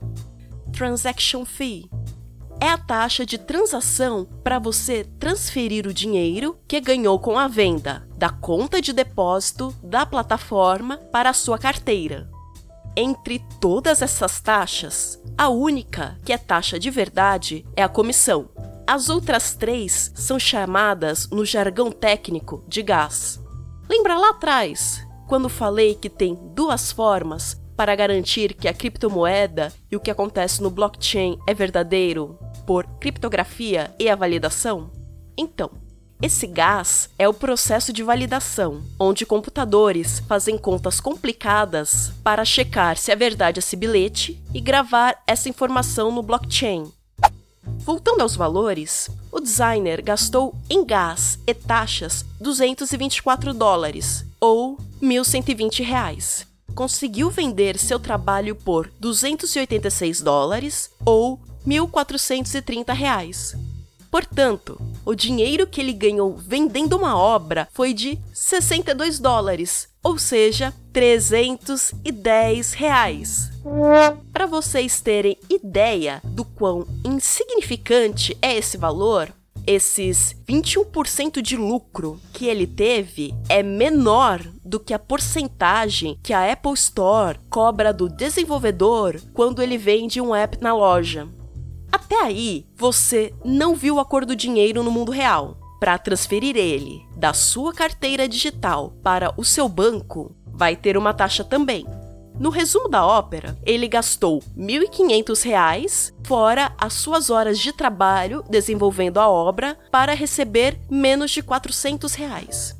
Transaction 0.72 1.44
Fee 1.44 1.90
é 2.58 2.70
a 2.70 2.78
taxa 2.78 3.26
de 3.26 3.36
transação 3.36 4.26
para 4.42 4.58
você 4.58 5.04
transferir 5.18 5.86
o 5.86 5.92
dinheiro 5.92 6.58
que 6.66 6.80
ganhou 6.80 7.18
com 7.18 7.38
a 7.38 7.48
venda 7.48 8.08
da 8.16 8.30
conta 8.30 8.80
de 8.80 8.94
depósito 8.94 9.74
da 9.82 10.06
plataforma 10.06 10.96
para 11.12 11.28
a 11.28 11.34
sua 11.34 11.58
carteira. 11.58 12.30
Entre 12.96 13.42
todas 13.60 14.00
essas 14.00 14.40
taxas, 14.40 15.20
a 15.36 15.48
única 15.50 16.18
que 16.24 16.32
é 16.32 16.38
taxa 16.38 16.78
de 16.78 16.90
verdade 16.90 17.66
é 17.76 17.82
a 17.82 17.88
comissão. 17.88 18.48
As 18.86 19.08
outras 19.08 19.54
três 19.54 20.12
são 20.14 20.38
chamadas 20.38 21.28
no 21.30 21.44
jargão 21.44 21.92
técnico 21.92 22.64
de 22.66 22.82
gás. 22.82 23.39
Lembra 23.90 24.16
lá 24.16 24.30
atrás, 24.30 25.04
quando 25.26 25.48
falei 25.48 25.96
que 25.96 26.08
tem 26.08 26.38
duas 26.54 26.92
formas 26.92 27.60
para 27.76 27.96
garantir 27.96 28.54
que 28.54 28.68
a 28.68 28.72
criptomoeda 28.72 29.72
e 29.90 29.96
o 29.96 30.00
que 30.00 30.10
acontece 30.10 30.62
no 30.62 30.70
blockchain 30.70 31.36
é 31.44 31.52
verdadeiro? 31.52 32.38
por 32.70 32.86
criptografia 33.00 33.92
e 33.98 34.08
a 34.08 34.14
validação? 34.14 34.92
Então, 35.36 35.72
esse 36.22 36.46
gás 36.46 37.10
é 37.18 37.28
o 37.28 37.34
processo 37.34 37.92
de 37.92 38.00
validação, 38.00 38.80
onde 38.96 39.26
computadores 39.26 40.20
fazem 40.20 40.56
contas 40.56 41.00
complicadas 41.00 42.12
para 42.22 42.44
checar 42.44 42.96
se 42.96 43.10
é 43.10 43.16
verdade 43.16 43.58
esse 43.58 43.74
bilhete 43.74 44.40
e 44.54 44.60
gravar 44.60 45.20
essa 45.26 45.48
informação 45.48 46.12
no 46.12 46.22
blockchain. 46.22 46.92
Voltando 47.62 48.20
aos 48.20 48.36
valores, 48.36 49.10
o 49.30 49.40
designer 49.40 50.02
gastou 50.02 50.54
em 50.68 50.84
gás 50.84 51.38
e 51.46 51.52
taxas 51.54 52.24
224 52.40 53.52
dólares, 53.52 54.24
ou 54.40 54.78
1.120 55.02 55.84
reais. 55.84 56.46
Conseguiu 56.74 57.30
vender 57.30 57.78
seu 57.78 57.98
trabalho 57.98 58.54
por 58.54 58.90
286 59.00 60.20
dólares, 60.20 60.90
ou 61.04 61.40
1.430 61.66 62.94
reais. 62.94 63.56
Portanto, 64.10 64.80
o 65.04 65.14
dinheiro 65.14 65.66
que 65.66 65.80
ele 65.80 65.92
ganhou 65.92 66.36
vendendo 66.36 66.96
uma 66.96 67.16
obra 67.16 67.68
foi 67.72 67.94
de 67.94 68.18
62 68.32 69.18
dólares, 69.20 69.88
ou 70.02 70.18
seja, 70.18 70.72
310 70.92 72.72
reais. 72.72 73.50
Para 74.32 74.46
vocês 74.46 75.00
terem 75.00 75.36
ideia 75.48 76.20
do 76.24 76.44
quão 76.44 76.86
insignificante 77.04 78.36
é 78.40 78.56
esse 78.56 78.76
valor, 78.76 79.32
esses 79.66 80.34
21% 80.48 81.42
de 81.42 81.56
lucro 81.56 82.18
que 82.32 82.46
ele 82.46 82.66
teve 82.66 83.34
é 83.48 83.62
menor 83.62 84.40
do 84.64 84.80
que 84.80 84.94
a 84.94 84.98
porcentagem 84.98 86.18
que 86.22 86.32
a 86.32 86.50
Apple 86.50 86.72
Store 86.72 87.38
cobra 87.50 87.92
do 87.92 88.08
desenvolvedor 88.08 89.20
quando 89.34 89.62
ele 89.62 89.76
vende 89.76 90.20
um 90.20 90.34
app 90.34 90.58
na 90.60 90.74
loja. 90.74 91.28
Até 91.92 92.22
aí, 92.22 92.66
você 92.76 93.34
não 93.44 93.74
viu 93.74 93.98
a 93.98 94.04
cor 94.04 94.24
do 94.24 94.34
dinheiro 94.34 94.82
no 94.82 94.90
mundo 94.90 95.12
real. 95.12 95.59
Para 95.80 95.96
transferir 95.96 96.58
ele 96.58 97.08
da 97.16 97.32
sua 97.32 97.72
carteira 97.72 98.28
digital 98.28 98.92
para 99.02 99.32
o 99.38 99.42
seu 99.42 99.66
banco, 99.66 100.36
vai 100.46 100.76
ter 100.76 100.94
uma 100.94 101.14
taxa 101.14 101.42
também. 101.42 101.86
No 102.38 102.50
resumo 102.50 102.86
da 102.86 103.04
ópera, 103.04 103.56
ele 103.64 103.88
gastou 103.88 104.40
R$ 104.54 104.62
1.500 104.62 106.12
fora 106.26 106.72
as 106.76 106.92
suas 106.92 107.30
horas 107.30 107.58
de 107.58 107.72
trabalho 107.72 108.44
desenvolvendo 108.48 109.18
a 109.18 109.28
obra 109.28 109.78
para 109.90 110.14
receber 110.14 110.78
menos 110.90 111.30
de 111.30 111.42
400 111.42 112.14
reais. 112.14 112.76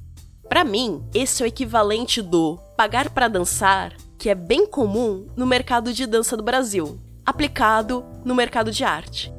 Para 0.47 0.63
mim, 0.63 1.03
esse 1.15 1.43
é 1.43 1.47
o 1.47 1.49
equivalente 1.49 2.21
do 2.21 2.59
pagar 2.77 3.09
para 3.09 3.29
dançar, 3.29 3.95
que 4.19 4.29
é 4.29 4.35
bem 4.35 4.67
comum 4.67 5.27
no 5.35 5.47
mercado 5.47 5.93
de 5.93 6.07
dança 6.07 6.37
do 6.37 6.43
Brasil, 6.43 6.99
aplicado 7.25 8.05
no 8.25 8.35
mercado 8.35 8.71
de 8.71 8.85
arte. 8.85 9.33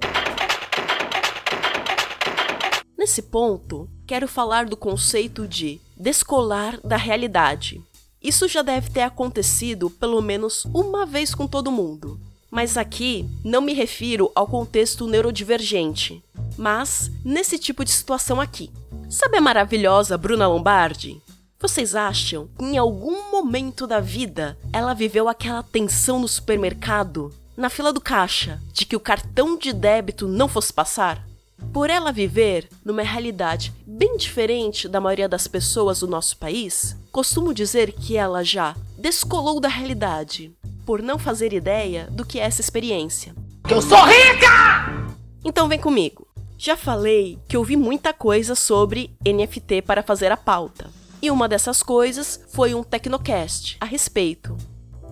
Nesse 3.01 3.24
ponto, 3.24 3.89
quero 4.05 4.27
falar 4.27 4.67
do 4.67 4.77
conceito 4.77 5.48
de 5.48 5.81
descolar 5.98 6.79
da 6.84 6.98
realidade. 6.98 7.81
Isso 8.22 8.48
já 8.48 8.62
deve 8.62 8.91
ter 8.91 9.01
acontecido 9.01 9.89
pelo 9.89 10.22
menos 10.22 10.65
uma 10.65 11.03
vez 11.03 11.34
com 11.34 11.48
todo 11.48 11.72
mundo. 11.72 12.20
Mas 12.51 12.77
aqui 12.77 13.27
não 13.43 13.60
me 13.60 13.74
refiro 13.74 14.31
ao 14.36 14.46
contexto 14.46 15.08
neurodivergente, 15.08 16.24
mas 16.55 17.10
nesse 17.25 17.58
tipo 17.58 17.84
de 17.84 17.89
situação 17.89 18.39
aqui. 18.39 18.70
Sabe 19.10 19.38
a 19.38 19.41
maravilhosa 19.41 20.15
Bruna 20.15 20.48
Lombardi? 20.48 21.20
Vocês 21.60 21.96
acham 21.96 22.50
que 22.55 22.63
em 22.63 22.77
algum 22.77 23.31
momento 23.31 23.88
da 23.88 24.00
vida 24.00 24.55
ela 24.72 24.93
viveu 24.93 25.27
aquela 25.27 25.63
tensão 25.63 26.20
no 26.20 26.27
supermercado, 26.27 27.34
na 27.58 27.67
fila 27.67 27.91
do 27.91 28.00
caixa, 28.00 28.62
de 28.72 28.86
que 28.86 28.96
o 28.96 29.00
cartão 29.00 29.58
de 29.58 29.74
débito 29.74 30.27
não 30.27 30.48
fosse 30.48 30.72
passar? 30.72 31.30
Por 31.73 31.89
ela 31.89 32.11
viver 32.11 32.67
numa 32.83 33.01
realidade 33.01 33.73
bem 33.85 34.17
diferente 34.17 34.87
da 34.87 34.99
maioria 34.99 35.29
das 35.29 35.47
pessoas 35.47 35.99
do 36.01 36.07
nosso 36.07 36.37
país, 36.37 36.97
costumo 37.11 37.53
dizer 37.53 37.93
que 37.93 38.17
ela 38.17 38.43
já 38.43 38.75
descolou 38.97 39.59
da 39.59 39.69
realidade, 39.69 40.51
por 40.85 41.01
não 41.01 41.17
fazer 41.17 41.53
ideia 41.53 42.07
do 42.11 42.25
que 42.25 42.39
é 42.39 42.43
essa 42.43 42.61
experiência. 42.61 43.33
Eu 43.69 43.81
sou 43.81 44.03
rica! 44.03 45.15
Então 45.43 45.67
vem 45.67 45.79
comigo. 45.79 46.27
Já 46.57 46.77
falei 46.77 47.39
que 47.47 47.57
ouvi 47.57 47.75
muita 47.75 48.13
coisa 48.13 48.53
sobre 48.53 49.15
NFT 49.25 49.81
para 49.81 50.03
fazer 50.03 50.31
a 50.31 50.37
pauta. 50.37 50.89
E 51.21 51.31
uma 51.31 51.47
dessas 51.47 51.81
coisas 51.81 52.39
foi 52.49 52.73
um 52.73 52.83
Tecnocast 52.83 53.77
a 53.79 53.85
respeito. 53.85 54.57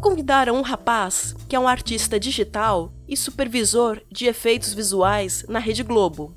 Convidaram 0.02 0.56
um 0.56 0.62
rapaz 0.62 1.36
que 1.48 1.56
é 1.56 1.60
um 1.60 1.68
artista 1.68 2.20
digital 2.20 2.92
e 3.08 3.18
supervisor 3.18 4.02
de 4.12 4.26
efeitos 4.26 4.74
visuais 4.74 5.44
na 5.50 5.60
Rede 5.60 5.84
Globo. 5.84 6.36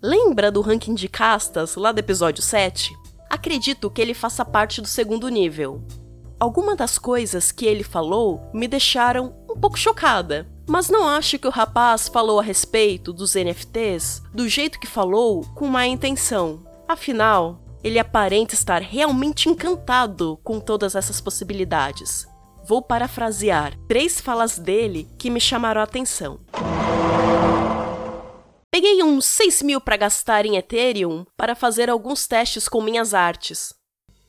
Lembra 0.00 0.52
do 0.52 0.60
ranking 0.60 0.94
de 0.94 1.08
castas 1.08 1.74
lá 1.74 1.90
do 1.90 1.98
episódio 1.98 2.40
7? 2.40 2.96
Acredito 3.28 3.90
que 3.90 4.00
ele 4.00 4.14
faça 4.14 4.44
parte 4.44 4.80
do 4.80 4.86
segundo 4.86 5.28
nível. 5.28 5.82
Algumas 6.38 6.76
das 6.76 6.98
coisas 6.98 7.50
que 7.50 7.66
ele 7.66 7.82
falou 7.82 8.48
me 8.54 8.68
deixaram 8.68 9.34
um 9.50 9.58
pouco 9.58 9.76
chocada, 9.76 10.48
mas 10.68 10.88
não 10.88 11.08
acho 11.08 11.36
que 11.36 11.48
o 11.48 11.50
rapaz 11.50 12.06
falou 12.06 12.38
a 12.38 12.42
respeito 12.44 13.12
dos 13.12 13.34
NFTs 13.34 14.22
do 14.32 14.48
jeito 14.48 14.78
que 14.78 14.86
falou 14.86 15.44
com 15.56 15.66
má 15.66 15.84
intenção. 15.84 16.60
Afinal, 16.86 17.60
ele 17.82 17.98
aparenta 17.98 18.54
estar 18.54 18.80
realmente 18.80 19.48
encantado 19.48 20.38
com 20.44 20.60
todas 20.60 20.94
essas 20.94 21.20
possibilidades. 21.20 22.24
Vou 22.64 22.80
parafrasear 22.80 23.76
três 23.88 24.20
falas 24.20 24.60
dele 24.60 25.08
que 25.18 25.28
me 25.28 25.40
chamaram 25.40 25.80
a 25.80 25.84
atenção. 25.84 26.38
Peguei 28.78 29.02
uns 29.02 29.24
6 29.24 29.62
mil 29.62 29.80
para 29.80 29.96
gastar 29.96 30.46
em 30.46 30.56
Ethereum 30.56 31.26
para 31.36 31.56
fazer 31.56 31.90
alguns 31.90 32.28
testes 32.28 32.68
com 32.68 32.80
minhas 32.80 33.12
artes. 33.12 33.74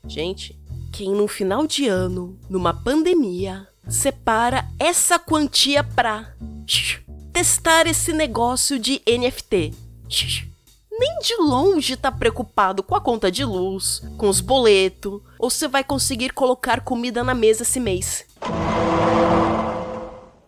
Gente, 0.07 0.59
quem 0.91 1.11
no 1.11 1.27
final 1.27 1.67
de 1.67 1.87
ano, 1.87 2.35
numa 2.49 2.73
pandemia, 2.73 3.67
separa 3.87 4.67
essa 4.79 5.19
quantia 5.19 5.83
para 5.83 6.33
testar 7.31 7.85
esse 7.85 8.11
negócio 8.11 8.79
de 8.79 8.99
NFT? 9.07 9.71
Nem 10.99 11.19
de 11.19 11.35
longe 11.35 11.95
tá 11.95 12.11
preocupado 12.11 12.81
com 12.81 12.95
a 12.95 13.01
conta 13.01 13.31
de 13.31 13.45
luz, 13.45 14.01
com 14.17 14.27
os 14.29 14.41
boletos, 14.41 15.21
ou 15.37 15.51
se 15.51 15.67
vai 15.67 15.83
conseguir 15.83 16.33
colocar 16.33 16.81
comida 16.81 17.23
na 17.23 17.35
mesa 17.35 17.61
esse 17.61 17.79
mês. 17.79 18.25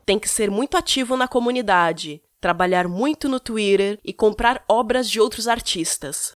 Tem 0.08 0.18
que 0.18 0.28
ser 0.28 0.50
muito 0.50 0.76
ativo 0.76 1.16
na 1.16 1.28
comunidade, 1.28 2.20
trabalhar 2.42 2.88
muito 2.88 3.30
no 3.30 3.40
Twitter 3.40 4.00
e 4.04 4.12
comprar 4.12 4.64
obras 4.68 5.08
de 5.08 5.22
outros 5.22 5.48
artistas. 5.48 6.32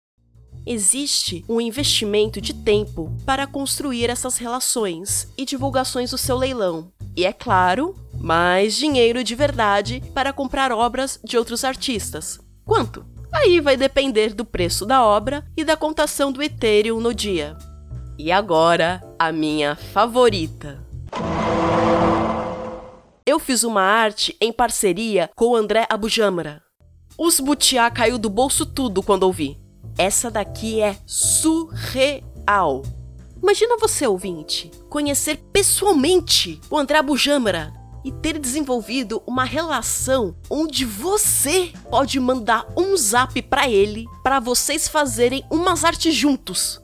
Existe 0.66 1.44
um 1.48 1.60
investimento 1.60 2.40
de 2.40 2.54
tempo 2.54 3.14
para 3.26 3.46
construir 3.46 4.08
essas 4.08 4.36
relações 4.36 5.28
e 5.36 5.44
divulgações 5.44 6.10
do 6.10 6.18
seu 6.18 6.36
leilão. 6.36 6.92
E 7.16 7.24
é 7.24 7.32
claro, 7.32 7.94
mais 8.14 8.74
dinheiro 8.74 9.24
de 9.24 9.34
verdade 9.34 10.02
para 10.14 10.32
comprar 10.32 10.72
obras 10.72 11.18
de 11.24 11.36
outros 11.36 11.64
artistas. 11.64 12.38
Quanto? 12.64 13.04
Aí 13.32 13.60
vai 13.60 13.76
depender 13.76 14.32
do 14.32 14.44
preço 14.44 14.86
da 14.86 15.04
obra 15.04 15.44
e 15.56 15.64
da 15.64 15.76
contação 15.76 16.30
do 16.30 16.42
Ethereum 16.42 17.00
no 17.00 17.12
dia. 17.12 17.56
E 18.16 18.30
agora, 18.30 19.02
a 19.18 19.32
minha 19.32 19.74
favorita 19.74 20.84
eu 23.34 23.38
fiz 23.40 23.64
uma 23.64 23.82
arte 23.82 24.36
em 24.40 24.52
parceria 24.52 25.28
com 25.34 25.46
o 25.46 25.56
André 25.56 25.88
Abujamra. 25.90 26.62
Os 27.18 27.40
butiá 27.40 27.90
caiu 27.90 28.16
do 28.16 28.30
bolso 28.30 28.64
tudo 28.64 29.02
quando 29.02 29.24
ouvi. 29.24 29.58
Essa 29.98 30.30
daqui 30.30 30.80
é 30.80 30.96
surreal. 31.04 32.82
Imagina 33.42 33.76
você, 33.76 34.06
ouvinte, 34.06 34.70
conhecer 34.88 35.38
pessoalmente 35.52 36.60
o 36.70 36.78
André 36.78 36.98
Abujamra 36.98 37.72
e 38.04 38.12
ter 38.12 38.38
desenvolvido 38.38 39.20
uma 39.26 39.42
relação 39.42 40.36
onde 40.48 40.84
você 40.84 41.72
pode 41.90 42.20
mandar 42.20 42.64
um 42.76 42.96
zap 42.96 43.42
para 43.42 43.68
ele 43.68 44.06
para 44.22 44.38
vocês 44.38 44.86
fazerem 44.86 45.44
umas 45.50 45.84
artes 45.84 46.14
juntos. 46.14 46.80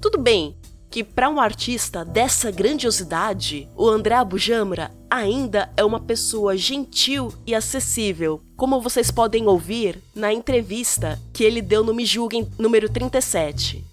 Tudo 0.00 0.18
bem, 0.18 0.56
que 0.90 1.04
para 1.04 1.30
um 1.30 1.40
artista 1.40 2.04
dessa 2.04 2.50
grandiosidade, 2.50 3.68
o 3.76 3.88
André 3.88 4.16
Abujamra 4.16 4.90
ainda 5.08 5.70
é 5.76 5.84
uma 5.84 6.00
pessoa 6.00 6.56
gentil 6.56 7.32
e 7.46 7.54
acessível, 7.54 8.42
como 8.56 8.80
vocês 8.80 9.10
podem 9.10 9.46
ouvir 9.46 10.02
na 10.14 10.32
entrevista 10.32 11.20
que 11.32 11.44
ele 11.44 11.62
deu 11.62 11.84
no 11.84 11.94
Me 11.94 12.04
Julguem 12.04 12.48
número 12.58 12.88
37. 12.88 13.84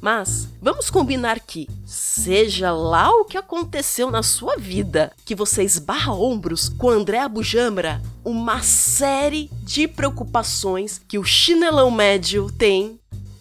Mas 0.00 0.48
vamos 0.62 0.88
combinar 0.88 1.40
que, 1.40 1.68
seja 1.84 2.72
lá 2.72 3.10
o 3.10 3.26
que 3.26 3.36
aconteceu 3.36 4.10
na 4.10 4.22
sua 4.22 4.56
vida, 4.56 5.12
que 5.26 5.34
você 5.34 5.62
esbarra 5.62 6.14
ombros 6.14 6.70
com 6.70 6.88
André 6.88 7.18
Abujamra, 7.18 8.00
uma 8.24 8.62
série 8.62 9.50
de 9.62 9.86
preocupações 9.86 11.00
que 11.06 11.18
o 11.18 11.24
chinelão 11.24 11.90
médio 11.90 12.50
tem 12.50 12.99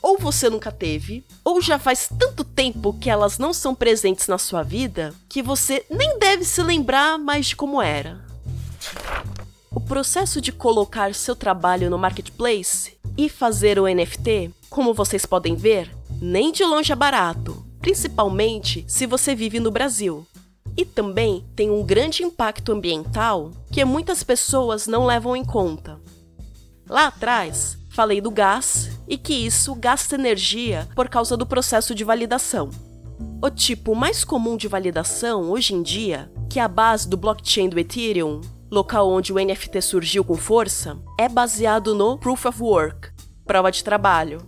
ou 0.09 0.17
você 0.17 0.49
nunca 0.49 0.71
teve, 0.71 1.23
ou 1.45 1.61
já 1.61 1.77
faz 1.77 2.09
tanto 2.17 2.43
tempo 2.43 2.93
que 2.99 3.11
elas 3.11 3.37
não 3.37 3.53
são 3.53 3.75
presentes 3.75 4.27
na 4.27 4.39
sua 4.39 4.63
vida 4.63 5.13
que 5.29 5.43
você 5.43 5.85
nem 5.87 6.17
deve 6.17 6.43
se 6.43 6.63
lembrar 6.63 7.19
mais 7.19 7.45
de 7.45 7.55
como 7.55 7.79
era. 7.79 8.19
O 9.69 9.79
processo 9.79 10.41
de 10.41 10.51
colocar 10.51 11.13
seu 11.13 11.35
trabalho 11.35 11.91
no 11.91 11.97
marketplace 11.99 12.97
e 13.15 13.29
fazer 13.29 13.77
o 13.77 13.87
NFT, 13.87 14.51
como 14.67 14.95
vocês 14.95 15.27
podem 15.27 15.55
ver, 15.55 15.95
nem 16.19 16.51
de 16.51 16.65
longe 16.65 16.91
é 16.91 16.95
barato, 16.95 17.63
principalmente 17.79 18.83
se 18.87 19.05
você 19.05 19.35
vive 19.35 19.59
no 19.59 19.69
Brasil. 19.69 20.25
E 20.75 20.85
também 20.85 21.45
tem 21.55 21.69
um 21.69 21.83
grande 21.83 22.23
impacto 22.23 22.71
ambiental 22.71 23.51
que 23.71 23.85
muitas 23.85 24.23
pessoas 24.23 24.87
não 24.87 25.05
levam 25.05 25.35
em 25.35 25.45
conta. 25.45 25.99
Lá 26.89 27.07
atrás, 27.07 27.78
falei 27.99 28.21
do 28.21 28.31
gás 28.31 28.91
e 29.09 29.17
que 29.17 29.33
isso 29.33 29.75
gasta 29.75 30.15
energia 30.15 30.87
por 30.95 31.09
causa 31.09 31.35
do 31.35 31.45
processo 31.45 31.93
de 31.93 32.05
validação. 32.05 32.69
O 33.43 33.49
tipo 33.49 33.93
mais 33.93 34.23
comum 34.23 34.55
de 34.55 34.69
validação 34.69 35.51
hoje 35.51 35.73
em 35.73 35.83
dia, 35.83 36.31
que 36.49 36.61
é 36.61 36.63
a 36.63 36.67
base 36.69 37.09
do 37.09 37.17
blockchain 37.17 37.67
do 37.67 37.77
Ethereum, 37.77 38.39
local 38.71 39.11
onde 39.11 39.33
o 39.33 39.35
NFT 39.35 39.81
surgiu 39.81 40.23
com 40.23 40.35
força, 40.35 40.97
é 41.19 41.27
baseado 41.27 41.93
no 41.93 42.17
Proof 42.17 42.45
of 42.45 42.63
Work, 42.63 43.09
prova 43.45 43.69
de 43.69 43.83
trabalho. 43.83 44.39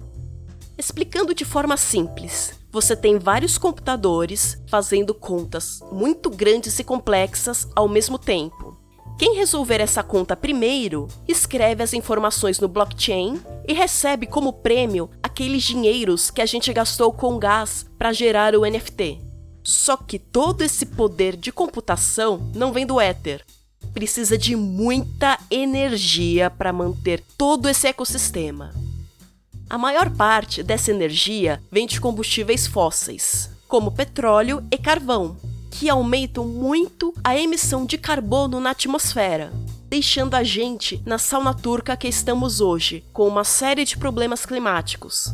Explicando 0.77 1.35
de 1.35 1.43
forma 1.43 1.75
simples, 1.75 2.53
você 2.71 2.95
tem 2.95 3.19
vários 3.19 3.57
computadores 3.57 4.63
fazendo 4.69 5.13
contas 5.13 5.81
muito 5.91 6.29
grandes 6.29 6.79
e 6.79 6.85
complexas 6.85 7.67
ao 7.75 7.89
mesmo 7.89 8.17
tempo. 8.17 8.80
Quem 9.21 9.35
resolver 9.35 9.79
essa 9.79 10.01
conta 10.01 10.35
primeiro, 10.35 11.07
escreve 11.27 11.83
as 11.83 11.93
informações 11.93 12.59
no 12.59 12.67
blockchain 12.67 13.39
e 13.67 13.71
recebe 13.71 14.25
como 14.25 14.51
prêmio 14.51 15.11
aqueles 15.21 15.61
dinheiros 15.61 16.31
que 16.31 16.41
a 16.41 16.45
gente 16.47 16.73
gastou 16.73 17.13
com 17.13 17.37
gás 17.37 17.85
para 17.99 18.11
gerar 18.11 18.55
o 18.55 18.65
NFT. 18.65 19.19
Só 19.63 19.95
que 19.95 20.17
todo 20.17 20.63
esse 20.63 20.87
poder 20.87 21.35
de 21.35 21.51
computação 21.51 22.51
não 22.55 22.73
vem 22.73 22.83
do 22.83 22.99
éter. 22.99 23.45
Precisa 23.93 24.35
de 24.39 24.55
muita 24.55 25.37
energia 25.51 26.49
para 26.49 26.73
manter 26.73 27.23
todo 27.37 27.69
esse 27.69 27.85
ecossistema. 27.85 28.73
A 29.69 29.77
maior 29.77 30.09
parte 30.09 30.63
dessa 30.63 30.89
energia 30.89 31.61
vem 31.71 31.85
de 31.85 32.01
combustíveis 32.01 32.65
fósseis, 32.65 33.51
como 33.67 33.91
petróleo 33.91 34.65
e 34.71 34.79
carvão, 34.79 35.37
que 35.71 35.89
aumentam 35.89 36.45
muito 36.45 37.13
a 37.23 37.35
emissão 37.35 37.85
de 37.85 37.97
carbono 37.97 38.59
na 38.59 38.71
atmosfera, 38.71 39.51
deixando 39.89 40.35
a 40.35 40.43
gente 40.43 41.01
na 41.05 41.17
sauna 41.17 41.53
turca 41.53 41.97
que 41.97 42.07
estamos 42.07 42.61
hoje, 42.61 43.03
com 43.11 43.27
uma 43.27 43.43
série 43.43 43.85
de 43.85 43.97
problemas 43.97 44.45
climáticos. 44.45 45.33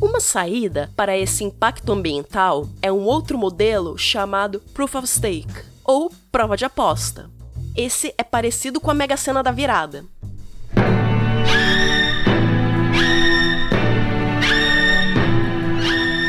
Uma 0.00 0.20
saída 0.20 0.90
para 0.96 1.16
esse 1.16 1.44
impacto 1.44 1.92
ambiental 1.92 2.68
é 2.82 2.90
um 2.90 3.04
outro 3.04 3.38
modelo 3.38 3.96
chamado 3.96 4.60
Proof 4.74 4.94
of 4.96 5.06
Stake, 5.06 5.64
ou 5.84 6.10
prova 6.32 6.56
de 6.56 6.64
aposta. 6.64 7.30
Esse 7.76 8.14
é 8.18 8.24
parecido 8.24 8.80
com 8.80 8.90
a 8.90 8.94
Mega 8.94 9.16
Sena 9.16 9.42
da 9.42 9.50
virada. 9.50 10.04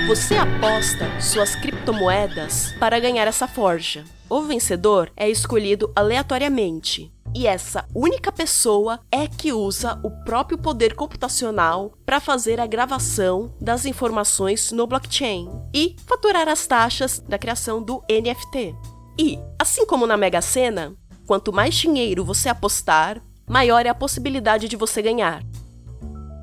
Você 0.07 0.37
aposta 0.37 1.19
suas 1.19 1.53
criptomoedas 1.53 2.71
para 2.79 2.97
ganhar 2.97 3.27
essa 3.27 3.45
forja. 3.45 4.05
O 4.29 4.41
vencedor 4.43 5.11
é 5.17 5.29
escolhido 5.29 5.91
aleatoriamente. 5.93 7.11
E 7.35 7.45
essa 7.45 7.85
única 7.93 8.31
pessoa 8.31 9.01
é 9.11 9.27
que 9.27 9.51
usa 9.51 9.99
o 10.05 10.09
próprio 10.23 10.57
poder 10.57 10.95
computacional 10.95 11.91
para 12.05 12.21
fazer 12.21 12.57
a 12.57 12.65
gravação 12.65 13.53
das 13.59 13.85
informações 13.85 14.71
no 14.71 14.87
blockchain 14.87 15.49
e 15.75 15.97
faturar 16.07 16.47
as 16.47 16.65
taxas 16.65 17.19
da 17.19 17.37
criação 17.37 17.83
do 17.83 18.01
NFT. 18.09 18.73
E, 19.19 19.37
assim 19.59 19.85
como 19.85 20.07
na 20.07 20.15
Mega 20.15 20.41
Sena, 20.41 20.95
quanto 21.25 21.51
mais 21.51 21.75
dinheiro 21.75 22.23
você 22.23 22.47
apostar, 22.47 23.21
maior 23.45 23.85
é 23.85 23.89
a 23.89 23.93
possibilidade 23.93 24.69
de 24.69 24.77
você 24.77 25.01
ganhar. 25.01 25.43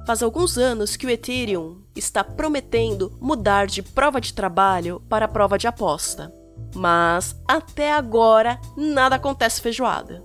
Faz 0.06 0.22
alguns 0.22 0.58
anos 0.58 0.96
que 0.96 1.06
o 1.06 1.10
Ethereum 1.10 1.82
está 1.94 2.22
prometendo 2.24 3.16
mudar 3.20 3.66
de 3.66 3.82
prova 3.82 4.20
de 4.20 4.32
trabalho 4.32 5.00
para 5.08 5.28
prova 5.28 5.58
de 5.58 5.66
aposta. 5.66 6.32
Mas 6.74 7.36
até 7.46 7.92
agora 7.92 8.60
nada 8.76 9.16
acontece 9.16 9.60
feijoada. 9.60 10.24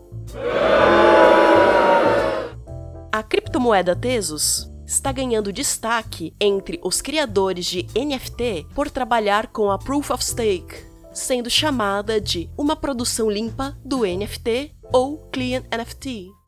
A 3.12 3.24
criptomoeda 3.24 3.96
Tesos 3.96 4.70
está 4.86 5.12
ganhando 5.12 5.54
destaque 5.54 6.34
entre 6.40 6.80
os 6.84 7.02
criadores 7.02 7.66
de 7.66 7.86
NFT 7.96 8.68
por 8.74 8.90
trabalhar 8.90 9.48
com 9.48 9.70
a 9.70 9.78
Proof 9.78 10.10
of 10.10 10.24
Stake, 10.24 10.76
sendo 11.14 11.50
chamada 11.50 12.20
de 12.20 12.50
uma 12.58 12.76
produção 12.76 13.30
limpa 13.30 13.78
do 13.86 14.00
NFT 14.00 14.76
ou 14.92 15.18
Clean 15.32 15.62
NFT. 15.72 16.39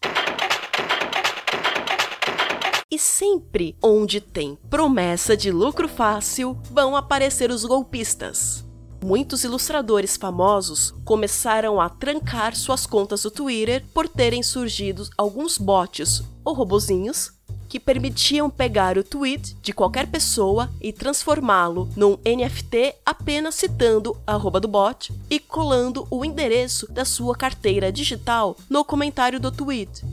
Sempre 3.01 3.75
onde 3.81 4.21
tem 4.21 4.57
promessa 4.69 5.35
de 5.35 5.51
lucro 5.51 5.87
fácil, 5.87 6.57
vão 6.69 6.95
aparecer 6.95 7.49
os 7.51 7.65
golpistas. 7.65 8.63
Muitos 9.03 9.43
ilustradores 9.43 10.15
famosos 10.15 10.93
começaram 11.03 11.81
a 11.81 11.89
trancar 11.89 12.55
suas 12.55 12.85
contas 12.85 13.23
do 13.23 13.31
Twitter 13.31 13.83
por 13.93 14.07
terem 14.07 14.43
surgido 14.43 15.09
alguns 15.17 15.57
bots 15.57 16.23
ou 16.45 16.53
robozinhos 16.53 17.31
que 17.67 17.79
permitiam 17.79 18.49
pegar 18.49 18.97
o 18.97 19.03
tweet 19.03 19.55
de 19.61 19.73
qualquer 19.73 20.05
pessoa 20.05 20.69
e 20.79 20.93
transformá-lo 20.93 21.89
num 21.95 22.17
NFT 22.25 22.95
apenas 23.05 23.55
citando 23.55 24.15
a 24.27 24.33
arroba 24.33 24.59
do 24.59 24.67
bot 24.67 25.11
e 25.29 25.39
colando 25.39 26.05
o 26.11 26.23
endereço 26.23 26.85
da 26.91 27.05
sua 27.05 27.35
carteira 27.35 27.91
digital 27.91 28.55
no 28.69 28.85
comentário 28.85 29.39
do 29.39 29.51
tweet. 29.51 30.03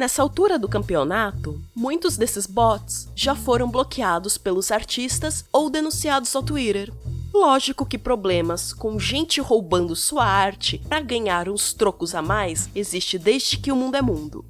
Nessa 0.00 0.22
altura 0.22 0.58
do 0.58 0.66
campeonato, 0.66 1.60
muitos 1.74 2.16
desses 2.16 2.46
bots 2.46 3.06
já 3.14 3.34
foram 3.34 3.70
bloqueados 3.70 4.38
pelos 4.38 4.70
artistas 4.70 5.44
ou 5.52 5.68
denunciados 5.68 6.34
ao 6.34 6.42
Twitter. 6.42 6.90
Lógico 7.34 7.84
que 7.84 7.98
problemas 7.98 8.72
com 8.72 8.98
gente 8.98 9.42
roubando 9.42 9.94
sua 9.94 10.24
arte 10.24 10.78
para 10.88 11.02
ganhar 11.02 11.50
uns 11.50 11.74
trocos 11.74 12.14
a 12.14 12.22
mais 12.22 12.70
existe 12.74 13.18
desde 13.18 13.58
que 13.58 13.70
o 13.70 13.76
mundo 13.76 13.94
é 13.94 14.00
mundo. 14.00 14.42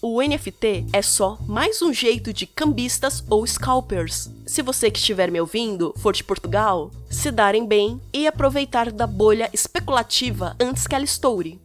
O 0.00 0.20
NFT 0.20 0.86
é 0.92 1.00
só 1.00 1.38
mais 1.46 1.80
um 1.80 1.92
jeito 1.92 2.32
de 2.32 2.44
cambistas 2.44 3.22
ou 3.30 3.46
scalpers. 3.46 4.32
Se 4.44 4.62
você 4.62 4.90
que 4.90 4.98
estiver 4.98 5.30
me 5.30 5.40
ouvindo 5.40 5.94
for 5.98 6.12
de 6.12 6.24
Portugal, 6.24 6.90
se 7.08 7.30
darem 7.30 7.64
bem 7.64 8.02
e 8.12 8.26
aproveitar 8.26 8.90
da 8.90 9.06
bolha 9.06 9.48
especulativa 9.52 10.56
antes 10.58 10.88
que 10.88 10.94
ela 10.96 11.04
estoure. 11.04 11.60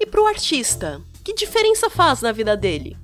E 0.00 0.06
pro 0.06 0.26
artista, 0.26 1.02
que 1.22 1.34
diferença 1.34 1.88
faz 1.88 2.20
na 2.20 2.32
vida 2.32 2.56
dele? 2.56 2.96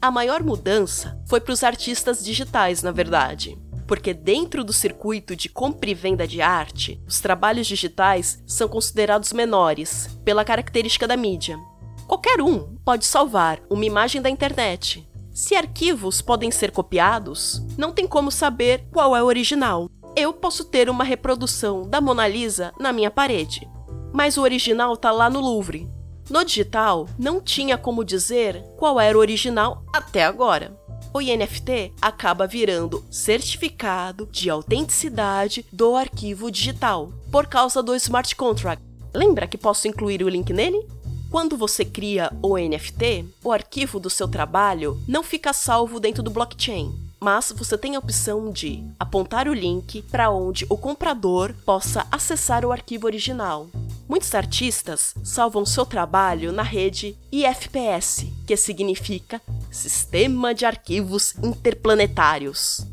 A 0.00 0.10
maior 0.10 0.42
mudança 0.42 1.20
foi 1.28 1.40
para 1.40 1.52
os 1.52 1.62
artistas 1.62 2.24
digitais, 2.24 2.82
na 2.82 2.90
verdade. 2.90 3.58
Porque 3.86 4.14
dentro 4.14 4.64
do 4.64 4.72
circuito 4.72 5.36
de 5.36 5.48
compra 5.48 5.90
e 5.90 5.94
venda 5.94 6.26
de 6.26 6.40
arte, 6.40 7.00
os 7.06 7.20
trabalhos 7.20 7.66
digitais 7.66 8.42
são 8.46 8.68
considerados 8.68 9.32
menores, 9.32 10.08
pela 10.24 10.44
característica 10.44 11.06
da 11.06 11.16
mídia. 11.16 11.58
Qualquer 12.06 12.40
um 12.40 12.76
pode 12.84 13.04
salvar 13.04 13.60
uma 13.68 13.84
imagem 13.84 14.22
da 14.22 14.30
internet. 14.30 15.06
Se 15.32 15.54
arquivos 15.54 16.22
podem 16.22 16.50
ser 16.50 16.70
copiados, 16.70 17.62
não 17.76 17.92
tem 17.92 18.06
como 18.06 18.30
saber 18.30 18.86
qual 18.90 19.14
é 19.14 19.22
o 19.22 19.26
original. 19.26 19.90
Eu 20.16 20.32
posso 20.32 20.64
ter 20.64 20.88
uma 20.88 21.04
reprodução 21.04 21.82
da 21.82 22.00
Mona 22.00 22.26
Lisa 22.26 22.72
na 22.80 22.90
minha 22.90 23.10
parede, 23.10 23.68
mas 24.14 24.38
o 24.38 24.42
original 24.42 24.94
está 24.94 25.10
lá 25.10 25.28
no 25.28 25.40
Louvre, 25.40 25.86
no 26.28 26.44
digital, 26.44 27.08
não 27.18 27.40
tinha 27.40 27.78
como 27.78 28.04
dizer 28.04 28.62
qual 28.76 28.98
era 29.00 29.16
o 29.16 29.20
original 29.20 29.84
até 29.92 30.24
agora. 30.24 30.76
O 31.14 31.20
NFT 31.20 31.92
acaba 32.00 32.46
virando 32.46 33.04
certificado 33.10 34.28
de 34.30 34.50
autenticidade 34.50 35.64
do 35.72 35.96
arquivo 35.96 36.50
digital, 36.50 37.12
por 37.30 37.46
causa 37.46 37.82
do 37.82 37.94
smart 37.94 38.34
contract. 38.36 38.82
Lembra 39.14 39.46
que 39.46 39.56
posso 39.56 39.88
incluir 39.88 40.22
o 40.22 40.28
link 40.28 40.52
nele? 40.52 40.86
Quando 41.30 41.56
você 41.56 41.84
cria 41.84 42.30
o 42.42 42.58
NFT, 42.58 43.24
o 43.42 43.50
arquivo 43.50 43.98
do 43.98 44.10
seu 44.10 44.28
trabalho 44.28 45.00
não 45.08 45.22
fica 45.22 45.52
salvo 45.52 45.98
dentro 45.98 46.22
do 46.22 46.30
blockchain, 46.30 46.94
mas 47.20 47.52
você 47.56 47.76
tem 47.76 47.96
a 47.96 47.98
opção 47.98 48.50
de 48.50 48.84
apontar 48.98 49.48
o 49.48 49.54
link 49.54 50.02
para 50.02 50.30
onde 50.30 50.66
o 50.68 50.76
comprador 50.76 51.54
possa 51.64 52.06
acessar 52.10 52.64
o 52.64 52.72
arquivo 52.72 53.06
original. 53.06 53.68
Muitos 54.08 54.34
artistas 54.34 55.14
salvam 55.24 55.66
seu 55.66 55.84
trabalho 55.84 56.52
na 56.52 56.62
rede 56.62 57.16
IFPS, 57.32 58.26
que 58.46 58.56
significa 58.56 59.42
Sistema 59.70 60.54
de 60.54 60.64
Arquivos 60.64 61.34
Interplanetários, 61.42 62.86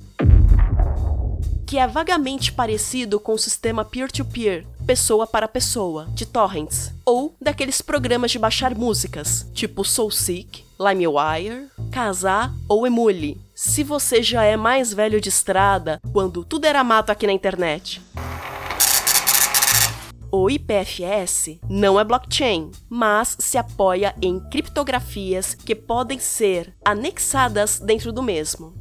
que 1.68 1.78
é 1.78 1.88
vagamente 1.88 2.52
parecido 2.52 3.20
com 3.20 3.34
o 3.34 3.38
sistema 3.40 3.86
peer-to-peer, 3.86 4.66
pessoa 4.86 5.26
para 5.26 5.48
pessoa, 5.48 6.08
de 6.14 6.26
torrents, 6.26 6.92
ou 7.06 7.36
daqueles 7.42 7.82
programas 7.82 8.32
de 8.32 8.40
baixar 8.40 8.76
músicas, 8.76 9.48
tipo 9.54 9.84
SoulSeek, 9.84 10.64
LimeWire, 10.80 11.70
Kazaa 11.92 12.54
ou 12.68 12.86
Emule, 12.86 13.42
se 13.64 13.82
você 13.82 14.22
já 14.22 14.44
é 14.44 14.58
mais 14.58 14.94
velho 14.94 15.22
de 15.22 15.30
estrada, 15.30 15.98
quando 16.12 16.44
tudo 16.44 16.66
era 16.66 16.84
mato 16.84 17.12
aqui 17.12 17.26
na 17.26 17.32
internet. 17.32 18.02
O 20.30 20.50
IPFS 20.50 21.60
não 21.70 21.98
é 21.98 22.04
blockchain, 22.04 22.72
mas 22.90 23.38
se 23.40 23.58
apoia 23.58 24.14
em 24.22 24.38
criptografias 24.50 25.56
que 25.56 25.74
podem 25.74 26.20
ser 26.20 26.76
anexadas 26.84 27.80
dentro 27.80 28.12
do 28.12 28.22
mesmo. 28.22 28.74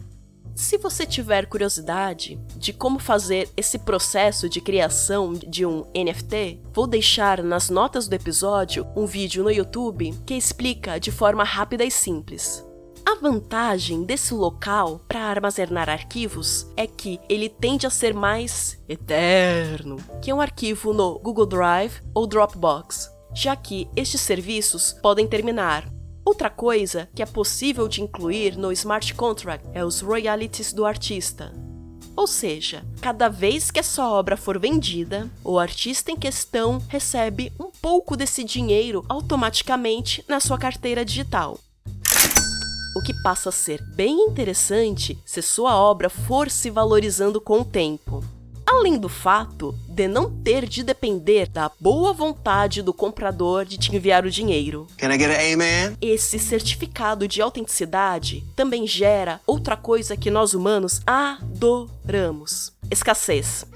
Se 0.53 0.77
você 0.77 1.07
tiver 1.07 1.47
curiosidade 1.47 2.40
de 2.57 2.73
como 2.73 2.99
fazer 2.99 3.49
esse 3.57 3.79
processo 3.79 4.49
de 4.49 4.61
criação 4.61 5.33
de 5.33 5.64
um 5.64 5.85
NFT, 5.95 6.61
vou 6.75 6.88
deixar 6.88 7.40
nas 7.42 7.71
notas 7.71 8.09
do 8.09 8.14
episódio 8.14 8.85
um 8.97 9.07
vídeo 9.07 9.45
no 9.45 9.51
YouTube 9.51 10.12
que 10.27 10.35
explica 10.35 10.99
de 10.99 11.12
forma 11.12 11.45
rápida 11.45 11.85
e 11.85 11.90
simples. 11.90 12.64
A 13.05 13.17
vantagem 13.17 14.05
desse 14.05 14.33
local 14.33 15.01
para 15.09 15.21
armazenar 15.21 15.88
arquivos 15.88 16.67
é 16.77 16.87
que 16.87 17.19
ele 17.29 17.49
tende 17.49 17.87
a 17.87 17.91
ser 17.91 18.15
mais 18.15 18.81
eterno 18.88 19.97
que 20.23 20.33
um 20.33 20.41
arquivo 20.41 20.93
no 20.93 21.19
Google 21.19 21.47
Drive 21.47 22.01
ou 22.15 22.27
Dropbox, 22.27 23.11
já 23.35 23.57
que 23.57 23.88
estes 23.97 24.21
serviços 24.21 24.93
podem 25.03 25.27
terminar. 25.27 25.88
Outra 26.25 26.49
coisa 26.49 27.09
que 27.12 27.23
é 27.23 27.27
possível 27.27 27.88
de 27.88 28.01
incluir 28.03 28.57
no 28.57 28.71
smart 28.71 29.12
contract 29.15 29.69
é 29.75 29.85
os 29.85 30.01
royalties 30.01 30.73
do 30.73 30.87
artista. 30.87 31.53
Ou 32.15 32.27
seja, 32.29 32.85
cada 33.01 33.29
vez 33.29 33.71
que 33.71 33.81
essa 33.81 34.07
obra 34.07 34.37
for 34.37 34.59
vendida, 34.59 35.29
o 35.43 35.59
artista 35.59 36.12
em 36.12 36.17
questão 36.17 36.81
recebe 36.88 37.53
um 37.59 37.71
pouco 37.71 38.17
desse 38.17 38.45
dinheiro 38.45 39.05
automaticamente 39.09 40.25
na 40.29 40.38
sua 40.38 40.57
carteira 40.59 41.05
digital 41.05 41.59
o 42.94 43.00
que 43.00 43.14
passa 43.22 43.48
a 43.48 43.52
ser 43.52 43.83
bem 43.83 44.26
interessante 44.26 45.18
se 45.24 45.40
sua 45.40 45.76
obra 45.76 46.11
for 46.11 46.50
se 46.50 46.70
valorizando 46.70 47.40
com 47.40 47.61
o 47.61 47.64
tempo. 47.64 48.22
Além 48.66 48.98
do 48.98 49.09
fato 49.09 49.74
de 49.87 50.09
não 50.09 50.31
ter 50.31 50.66
de 50.66 50.83
depender 50.83 51.46
da 51.46 51.70
boa 51.78 52.12
vontade 52.12 52.81
do 52.81 52.94
comprador 52.94 53.66
de 53.66 53.76
te 53.76 53.94
enviar 53.94 54.24
o 54.24 54.31
dinheiro. 54.31 54.87
Can 54.96 55.12
I 55.12 55.18
get 55.18 55.31
an 55.31 55.52
amen? 55.52 55.96
Esse 56.00 56.38
certificado 56.38 57.28
de 57.28 57.42
autenticidade 57.42 58.42
também 58.57 58.87
gera 58.87 59.40
outra 59.46 59.76
coisa 59.76 60.16
que 60.16 60.31
nós 60.31 60.55
humanos 60.55 61.02
adoramos: 61.07 62.72
escassez. 62.90 63.66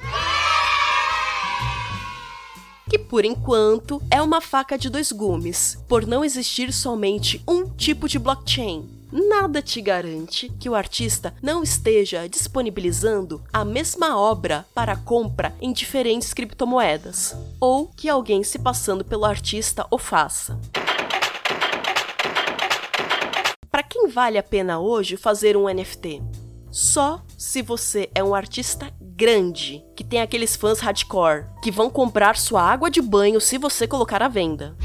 Que 2.88 2.98
por 2.98 3.24
enquanto 3.24 4.00
é 4.10 4.22
uma 4.22 4.40
faca 4.40 4.78
de 4.78 4.88
dois 4.88 5.10
gumes, 5.12 5.76
por 5.88 6.06
não 6.06 6.24
existir 6.24 6.72
somente 6.72 7.42
um 7.46 7.68
tipo 7.68 8.08
de 8.08 8.18
blockchain, 8.18 8.95
nada 9.10 9.62
te 9.62 9.80
garante 9.80 10.48
que 10.60 10.68
o 10.68 10.74
artista 10.74 11.34
não 11.42 11.62
esteja 11.62 12.28
disponibilizando 12.28 13.42
a 13.52 13.64
mesma 13.64 14.18
obra 14.18 14.66
para 14.74 14.96
compra 14.96 15.54
em 15.60 15.72
diferentes 15.72 16.34
criptomoedas, 16.34 17.36
ou 17.60 17.88
que 17.88 18.08
alguém 18.08 18.42
se 18.42 18.58
passando 18.58 19.04
pelo 19.04 19.24
artista 19.24 19.86
o 19.90 19.98
faça. 19.98 20.58
Para 23.70 23.82
quem 23.82 24.08
vale 24.08 24.38
a 24.38 24.42
pena 24.42 24.78
hoje 24.78 25.16
fazer 25.16 25.56
um 25.56 25.68
NFT? 25.68 26.22
Só 26.70 27.22
se 27.38 27.62
você 27.62 28.10
é 28.14 28.22
um 28.22 28.34
artista 28.34 28.90
grande, 29.00 29.82
que 29.94 30.04
tem 30.04 30.20
aqueles 30.20 30.56
fãs 30.56 30.80
hardcore, 30.80 31.46
que 31.62 31.70
vão 31.70 31.88
comprar 31.88 32.36
sua 32.36 32.62
água 32.62 32.90
de 32.90 33.00
banho 33.00 33.40
se 33.40 33.56
você 33.56 33.86
colocar 33.86 34.22
à 34.22 34.28
venda. 34.28 34.76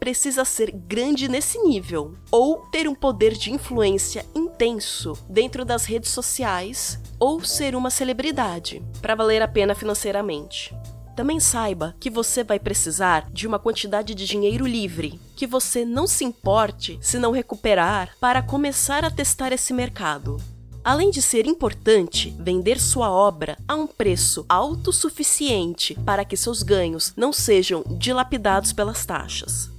Precisa 0.00 0.46
ser 0.46 0.70
grande 0.70 1.28
nesse 1.28 1.58
nível, 1.58 2.14
ou 2.30 2.56
ter 2.72 2.88
um 2.88 2.94
poder 2.94 3.34
de 3.34 3.52
influência 3.52 4.24
intenso 4.34 5.12
dentro 5.28 5.62
das 5.62 5.84
redes 5.84 6.10
sociais, 6.10 6.98
ou 7.18 7.44
ser 7.44 7.76
uma 7.76 7.90
celebridade, 7.90 8.82
para 9.02 9.14
valer 9.14 9.42
a 9.42 9.46
pena 9.46 9.74
financeiramente. 9.74 10.74
Também 11.14 11.38
saiba 11.38 11.94
que 12.00 12.08
você 12.08 12.42
vai 12.42 12.58
precisar 12.58 13.28
de 13.30 13.46
uma 13.46 13.58
quantidade 13.58 14.14
de 14.14 14.24
dinheiro 14.24 14.66
livre, 14.66 15.20
que 15.36 15.46
você 15.46 15.84
não 15.84 16.06
se 16.06 16.24
importe 16.24 16.98
se 17.02 17.18
não 17.18 17.30
recuperar 17.30 18.16
para 18.18 18.40
começar 18.40 19.04
a 19.04 19.10
testar 19.10 19.52
esse 19.52 19.74
mercado. 19.74 20.38
Além 20.82 21.10
de 21.10 21.20
ser 21.20 21.46
importante 21.46 22.34
vender 22.40 22.80
sua 22.80 23.10
obra 23.10 23.58
a 23.68 23.74
um 23.74 23.86
preço 23.86 24.46
autossuficiente 24.48 25.94
para 26.06 26.24
que 26.24 26.38
seus 26.38 26.62
ganhos 26.62 27.12
não 27.14 27.34
sejam 27.34 27.84
dilapidados 27.98 28.72
pelas 28.72 29.04
taxas. 29.04 29.70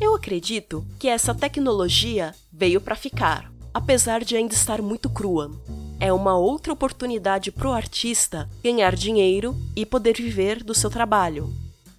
Eu 0.00 0.14
acredito 0.14 0.84
que 0.98 1.08
essa 1.08 1.34
tecnologia 1.34 2.34
veio 2.52 2.80
para 2.80 2.96
ficar, 2.96 3.50
apesar 3.72 4.24
de 4.24 4.36
ainda 4.36 4.54
estar 4.54 4.82
muito 4.82 5.08
crua 5.08 5.50
é 5.98 6.12
uma 6.12 6.36
outra 6.36 6.72
oportunidade 6.72 7.50
para 7.50 7.68
o 7.68 7.72
artista 7.72 8.48
ganhar 8.62 8.94
dinheiro 8.94 9.56
e 9.74 9.86
poder 9.86 10.14
viver 10.14 10.62
do 10.62 10.74
seu 10.74 10.90
trabalho. 10.90 11.52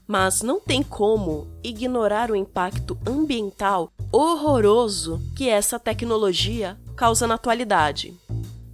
Mas 0.08 0.42
não 0.42 0.60
tem 0.60 0.84
como 0.84 1.48
ignorar 1.64 2.32
o 2.32 2.36
impacto 2.36 2.98
ambiental 3.06 3.92
horroroso 4.12 5.20
que 5.36 5.50
essa 5.50 5.80
tecnologia 5.80 6.78
causa 6.96 7.28
na 7.28 7.34
atualidade. 7.34 8.14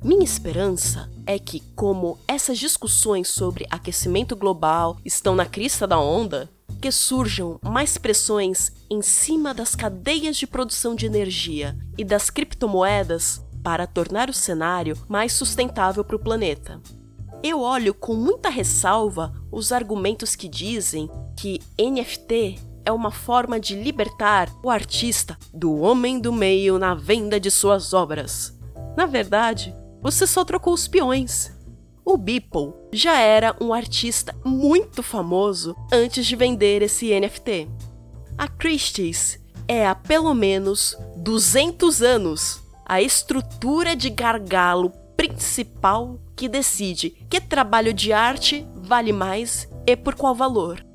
Minha 0.03 0.23
esperança 0.23 1.09
é 1.25 1.39
que, 1.39 1.61
como 1.75 2.19
essas 2.27 2.59
discussões 2.59 3.29
sobre 3.29 3.65
aquecimento 3.69 4.35
global 4.35 4.97
estão 5.05 5.33
na 5.33 5.45
crista 5.45 5.87
da 5.87 5.97
onda, 5.97 6.49
que 6.83 6.91
surjam 6.91 7.57
mais 7.63 7.97
pressões 7.97 8.69
em 8.89 9.01
cima 9.01 9.53
das 9.53 9.73
cadeias 9.73 10.35
de 10.35 10.45
produção 10.45 10.93
de 10.93 11.05
energia 11.05 11.77
e 11.97 12.03
das 12.03 12.29
criptomoedas 12.29 13.41
para 13.63 13.87
tornar 13.87 14.29
o 14.29 14.33
cenário 14.33 14.97
mais 15.07 15.31
sustentável 15.31 16.03
para 16.03 16.17
o 16.17 16.19
planeta. 16.19 16.81
Eu 17.41 17.61
olho 17.61 17.93
com 17.93 18.15
muita 18.15 18.49
ressalva 18.49 19.33
os 19.49 19.71
argumentos 19.71 20.35
que 20.35 20.49
dizem 20.49 21.09
que 21.37 21.61
NFT 21.79 22.59
é 22.83 22.91
uma 22.91 23.11
forma 23.11 23.61
de 23.61 23.81
libertar 23.81 24.53
o 24.61 24.69
artista 24.69 25.37
do 25.53 25.79
homem 25.79 26.19
do 26.19 26.33
meio 26.33 26.77
na 26.77 26.93
venda 26.93 27.39
de 27.39 27.49
suas 27.49 27.93
obras. 27.93 28.59
Na 28.97 29.05
verdade, 29.05 29.73
você 30.01 30.27
só 30.27 30.43
trocou 30.43 30.73
os 30.73 30.85
peões. 30.85 31.52
O 32.05 32.17
Beeple 32.17 32.73
já 32.91 33.17
era 33.17 33.55
um 33.61 33.73
artista 33.73 34.35
muito 34.43 35.01
famoso 35.01 35.75
antes 35.91 36.25
de 36.25 36.35
vender 36.35 36.81
esse 36.81 37.17
NFT. 37.17 37.69
A 38.37 38.47
Christie's 38.47 39.39
é 39.67 39.87
há 39.87 39.95
pelo 39.95 40.33
menos 40.33 40.97
200 41.15 42.01
anos 42.01 42.61
a 42.85 43.01
estrutura 43.01 43.95
de 43.95 44.09
gargalo 44.09 44.91
principal 45.15 46.19
que 46.35 46.49
decide 46.49 47.11
que 47.29 47.39
trabalho 47.39 47.93
de 47.93 48.11
arte 48.11 48.67
vale 48.75 49.13
mais 49.13 49.69
e 49.87 49.95
por 49.95 50.15
qual 50.15 50.35
valor. 50.35 50.85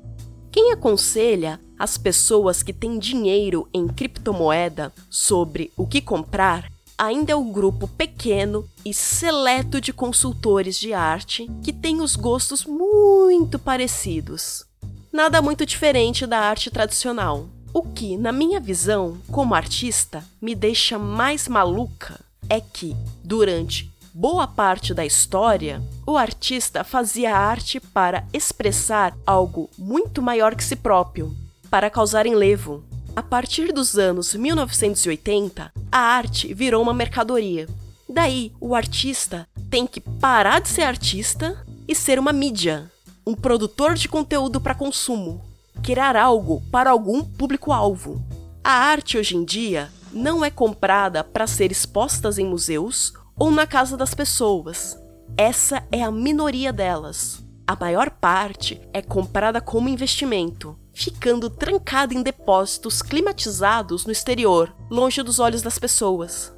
Quem 0.51 0.71
aconselha 0.71 1.59
as 1.77 1.97
pessoas 1.97 2.61
que 2.61 2.73
têm 2.73 2.99
dinheiro 2.99 3.67
em 3.73 3.87
criptomoeda 3.87 4.93
sobre 5.09 5.71
o 5.75 5.87
que 5.87 6.01
comprar 6.01 6.69
ainda 6.99 7.31
é 7.31 7.35
um 7.35 7.49
grupo 7.49 7.87
pequeno 7.87 8.67
e 8.83 8.93
seleto 8.93 9.79
de 9.79 9.93
consultores 9.93 10.77
de 10.77 10.93
arte 10.93 11.49
que 11.63 11.71
têm 11.71 12.01
os 12.01 12.17
gostos 12.17 12.65
muito 12.65 13.57
parecidos. 13.57 14.65
Nada 15.11 15.41
muito 15.41 15.65
diferente 15.65 16.27
da 16.27 16.39
arte 16.39 16.69
tradicional. 16.69 17.47
O 17.73 17.83
que, 17.83 18.17
na 18.17 18.33
minha 18.33 18.59
visão, 18.59 19.17
como 19.31 19.55
artista, 19.55 20.25
me 20.41 20.53
deixa 20.53 20.99
mais 20.99 21.47
maluca 21.47 22.19
é 22.49 22.59
que, 22.59 22.95
durante 23.23 23.89
boa 24.13 24.45
parte 24.45 24.93
da 24.93 25.05
história, 25.05 25.81
o 26.05 26.17
artista 26.17 26.83
fazia 26.83 27.37
arte 27.37 27.79
para 27.79 28.25
expressar 28.33 29.15
algo 29.25 29.69
muito 29.77 30.21
maior 30.21 30.53
que 30.53 30.63
si 30.63 30.75
próprio, 30.75 31.33
para 31.69 31.89
causar 31.89 32.25
enlevo. 32.25 32.83
A 33.19 33.21
partir 33.21 33.73
dos 33.73 33.97
anos 33.97 34.33
1980, 34.33 35.73
a 35.91 35.97
arte 35.97 36.53
virou 36.53 36.81
uma 36.81 36.93
mercadoria. 36.93 37.67
Daí, 38.07 38.53
o 38.61 38.73
artista 38.73 39.45
tem 39.69 39.85
que 39.85 39.99
parar 39.99 40.61
de 40.61 40.69
ser 40.69 40.83
artista 40.83 41.61
e 41.85 41.93
ser 41.93 42.17
uma 42.17 42.31
mídia, 42.31 42.89
um 43.27 43.35
produtor 43.35 43.95
de 43.95 44.07
conteúdo 44.07 44.61
para 44.61 44.73
consumo, 44.73 45.41
criar 45.83 46.15
algo 46.15 46.63
para 46.71 46.91
algum 46.91 47.21
público-alvo. 47.21 48.23
A 48.63 48.71
arte 48.71 49.17
hoje 49.17 49.35
em 49.35 49.43
dia 49.43 49.91
não 50.13 50.45
é 50.45 50.49
comprada 50.49 51.21
para 51.21 51.45
ser 51.45 51.73
exposta 51.73 52.29
em 52.39 52.45
museus 52.45 53.11
ou 53.37 53.51
na 53.51 53.67
casa 53.67 53.97
das 53.97 54.13
pessoas. 54.13 54.97
Essa 55.35 55.85
é 55.91 56.01
a 56.01 56.09
minoria 56.09 56.71
delas. 56.71 57.43
A 57.67 57.75
maior 57.75 58.11
parte 58.11 58.79
é 58.93 59.01
comprada 59.01 59.59
como 59.59 59.89
investimento, 59.89 60.79
ficando 60.99 61.49
trancada 61.49 62.13
em 62.13 62.21
depósitos 62.21 63.01
climatizados 63.01 64.05
no 64.05 64.11
exterior, 64.11 64.75
longe 64.91 65.23
dos 65.23 65.39
olhos 65.39 65.61
das 65.61 65.79
pessoas. 65.79 66.53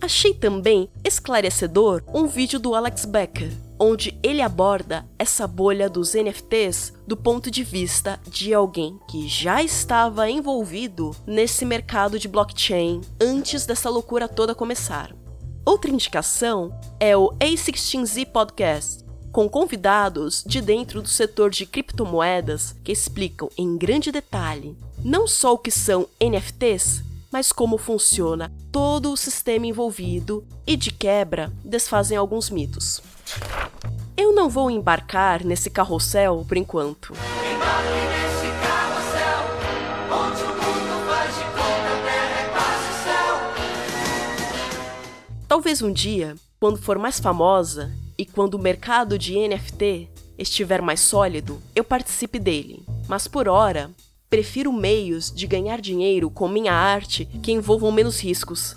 Achei 0.00 0.32
também 0.32 0.88
esclarecedor 1.04 2.02
um 2.14 2.28
vídeo 2.28 2.60
do 2.60 2.76
Alex 2.76 3.04
Becker, 3.04 3.52
onde 3.78 4.16
ele 4.22 4.40
aborda 4.40 5.04
essa 5.18 5.48
bolha 5.48 5.88
dos 5.88 6.14
NFTs 6.14 6.92
do 7.06 7.16
ponto 7.16 7.50
de 7.50 7.64
vista 7.64 8.20
de 8.28 8.54
alguém 8.54 8.98
que 9.08 9.26
já 9.26 9.62
estava 9.62 10.30
envolvido 10.30 11.10
nesse 11.26 11.64
mercado 11.64 12.20
de 12.20 12.28
blockchain 12.28 13.00
antes 13.20 13.66
dessa 13.66 13.90
loucura 13.90 14.28
toda 14.28 14.54
começar. 14.54 15.12
Outra 15.64 15.90
indicação 15.90 16.72
é 16.98 17.16
o 17.16 17.30
A16Z 17.38 18.26
Podcast, 18.32 19.01
com 19.32 19.48
convidados 19.48 20.44
de 20.46 20.60
dentro 20.60 21.00
do 21.00 21.08
setor 21.08 21.50
de 21.50 21.64
criptomoedas 21.64 22.76
que 22.84 22.92
explicam 22.92 23.48
em 23.56 23.78
grande 23.78 24.12
detalhe 24.12 24.76
não 25.02 25.26
só 25.26 25.54
o 25.54 25.58
que 25.58 25.70
são 25.70 26.06
NFTs, 26.20 27.02
mas 27.32 27.50
como 27.50 27.78
funciona 27.78 28.52
todo 28.70 29.10
o 29.10 29.16
sistema 29.16 29.66
envolvido 29.66 30.44
e, 30.66 30.76
de 30.76 30.92
quebra, 30.92 31.50
desfazem 31.64 32.16
alguns 32.16 32.50
mitos. 32.50 33.00
Eu 34.16 34.34
não 34.34 34.50
vou 34.50 34.70
embarcar 34.70 35.42
nesse 35.42 35.70
carrossel 35.70 36.44
por 36.46 36.56
enquanto. 36.58 37.14
Talvez 45.48 45.82
um 45.82 45.92
dia, 45.92 46.34
quando 46.60 46.78
for 46.78 46.98
mais 46.98 47.18
famosa 47.18 47.90
e 48.22 48.24
quando 48.24 48.54
o 48.54 48.62
mercado 48.62 49.18
de 49.18 49.36
NFT 49.36 50.08
estiver 50.38 50.80
mais 50.80 51.00
sólido, 51.00 51.60
eu 51.74 51.82
participe 51.82 52.38
dele. 52.38 52.84
Mas 53.08 53.26
por 53.26 53.48
hora, 53.48 53.90
prefiro 54.30 54.72
meios 54.72 55.28
de 55.28 55.44
ganhar 55.44 55.80
dinheiro 55.80 56.30
com 56.30 56.46
minha 56.46 56.72
arte 56.72 57.24
que 57.42 57.50
envolvam 57.50 57.90
menos 57.90 58.22
riscos. 58.22 58.76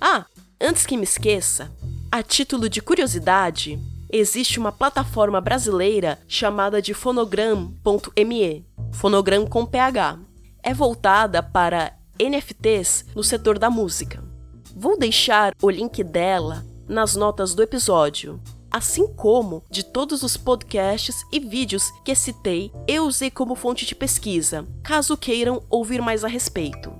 Ah, 0.00 0.24
antes 0.58 0.86
que 0.86 0.96
me 0.96 1.02
esqueça, 1.02 1.70
a 2.10 2.22
título 2.22 2.66
de 2.66 2.80
curiosidade, 2.80 3.78
existe 4.10 4.58
uma 4.58 4.72
plataforma 4.72 5.38
brasileira 5.38 6.18
chamada 6.26 6.80
de 6.80 6.94
fonogram.me, 6.94 8.64
fonogram 8.92 9.46
com 9.46 9.66
PH. 9.66 10.18
É 10.62 10.72
voltada 10.72 11.42
para 11.42 11.92
NFTs 12.18 13.04
no 13.14 13.22
setor 13.22 13.58
da 13.58 13.68
música. 13.68 14.24
Vou 14.74 14.98
deixar 14.98 15.52
o 15.60 15.68
link 15.68 16.02
dela 16.02 16.64
nas 16.88 17.14
notas 17.14 17.54
do 17.54 17.62
episódio. 17.62 18.40
Assim 18.70 19.06
como 19.06 19.62
de 19.70 19.82
todos 19.82 20.22
os 20.22 20.36
podcasts 20.36 21.24
e 21.32 21.40
vídeos 21.40 21.90
que 22.04 22.14
citei, 22.14 22.70
eu 22.86 23.06
usei 23.06 23.30
como 23.30 23.54
fonte 23.54 23.86
de 23.86 23.94
pesquisa, 23.94 24.66
caso 24.82 25.16
queiram 25.16 25.62
ouvir 25.70 26.02
mais 26.02 26.22
a 26.22 26.28
respeito. 26.28 26.92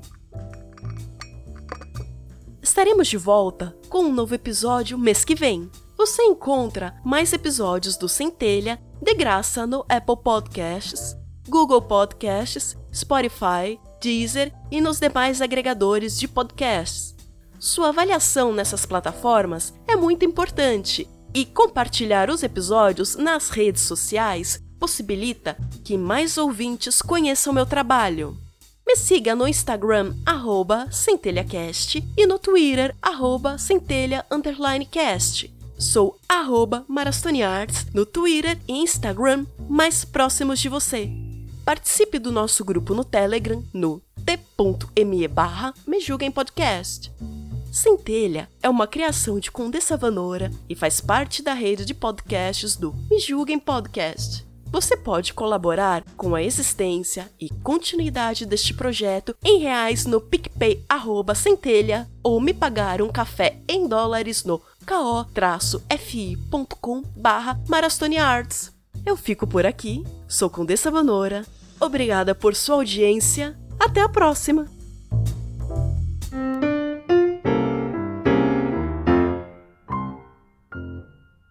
Estaremos 2.62 3.08
de 3.08 3.16
volta 3.16 3.76
com 3.88 4.04
um 4.04 4.12
novo 4.12 4.34
episódio 4.34 4.96
mês 4.96 5.24
que 5.24 5.34
vem. 5.34 5.70
Você 5.96 6.22
encontra 6.22 6.98
mais 7.04 7.32
episódios 7.32 7.96
do 7.96 8.08
Centelha 8.08 8.80
de 9.02 9.14
graça 9.14 9.66
no 9.66 9.84
Apple 9.88 10.16
Podcasts, 10.22 11.16
Google 11.48 11.82
Podcasts, 11.82 12.76
Spotify, 12.94 13.78
Deezer 14.00 14.52
e 14.70 14.80
nos 14.80 15.00
demais 15.00 15.42
agregadores 15.42 16.18
de 16.18 16.28
podcasts. 16.28 17.16
Sua 17.58 17.88
avaliação 17.88 18.52
nessas 18.52 18.86
plataformas 18.86 19.74
é 19.86 19.96
muito 19.96 20.24
importante 20.24 21.08
e 21.34 21.44
compartilhar 21.44 22.30
os 22.30 22.42
episódios 22.42 23.16
nas 23.16 23.50
redes 23.50 23.82
sociais 23.82 24.62
possibilita 24.78 25.56
que 25.84 25.96
mais 25.96 26.38
ouvintes 26.38 27.02
conheçam 27.02 27.52
meu 27.52 27.66
trabalho. 27.66 28.36
Me 28.86 28.96
siga 28.96 29.34
no 29.34 29.46
Instagram, 29.46 30.14
arroba 30.24 30.90
centelhacast, 30.90 32.02
e 32.16 32.26
no 32.26 32.38
Twitter, 32.38 32.96
arroba 33.02 33.58
centelha_cast. 33.58 35.52
Sou 35.78 36.18
arroba 36.28 36.84
marastoniarts 36.88 37.86
no 37.92 38.06
Twitter 38.06 38.58
e 38.66 38.72
Instagram 38.72 39.46
mais 39.68 40.04
próximos 40.04 40.58
de 40.58 40.68
você. 40.68 41.10
Participe 41.64 42.18
do 42.18 42.32
nosso 42.32 42.64
grupo 42.64 42.94
no 42.94 43.04
Telegram 43.04 43.62
no 43.72 44.00
t.me 44.24 45.28
barra 45.28 45.72
Me 45.86 46.00
Julguem 46.00 46.30
Podcast. 46.30 47.12
Centelha 47.70 48.48
é 48.62 48.68
uma 48.68 48.86
criação 48.86 49.38
de 49.38 49.50
Condessa 49.50 49.96
Vanora 49.96 50.50
e 50.68 50.74
faz 50.74 51.00
parte 51.00 51.42
da 51.42 51.52
rede 51.52 51.84
de 51.84 51.94
podcasts 51.94 52.76
do 52.76 52.94
Me 53.10 53.18
Julguem 53.20 53.58
Podcast. 53.58 54.46
Você 54.70 54.96
pode 54.96 55.32
colaborar 55.32 56.04
com 56.16 56.34
a 56.34 56.42
existência 56.42 57.30
e 57.40 57.48
continuidade 57.48 58.44
deste 58.44 58.74
projeto 58.74 59.34
em 59.42 59.58
reais 59.60 60.04
no 60.04 60.20
PicPay 60.20 60.84
arroba 60.88 61.34
centelha 61.34 62.06
ou 62.22 62.38
me 62.40 62.52
pagar 62.52 63.00
um 63.00 63.08
café 63.08 63.58
em 63.66 63.88
dólares 63.88 64.44
no 64.44 64.60
ko-fi.com 64.86 65.32
barra 67.16 67.58
Arts. 68.20 68.72
Eu 69.06 69.16
fico 69.16 69.46
por 69.46 69.64
aqui, 69.64 70.04
sou 70.26 70.50
Condessa 70.50 70.90
Vanora, 70.90 71.46
obrigada 71.80 72.34
por 72.34 72.54
sua 72.54 72.76
audiência, 72.76 73.56
até 73.80 74.02
a 74.02 74.08
próxima! 74.08 74.66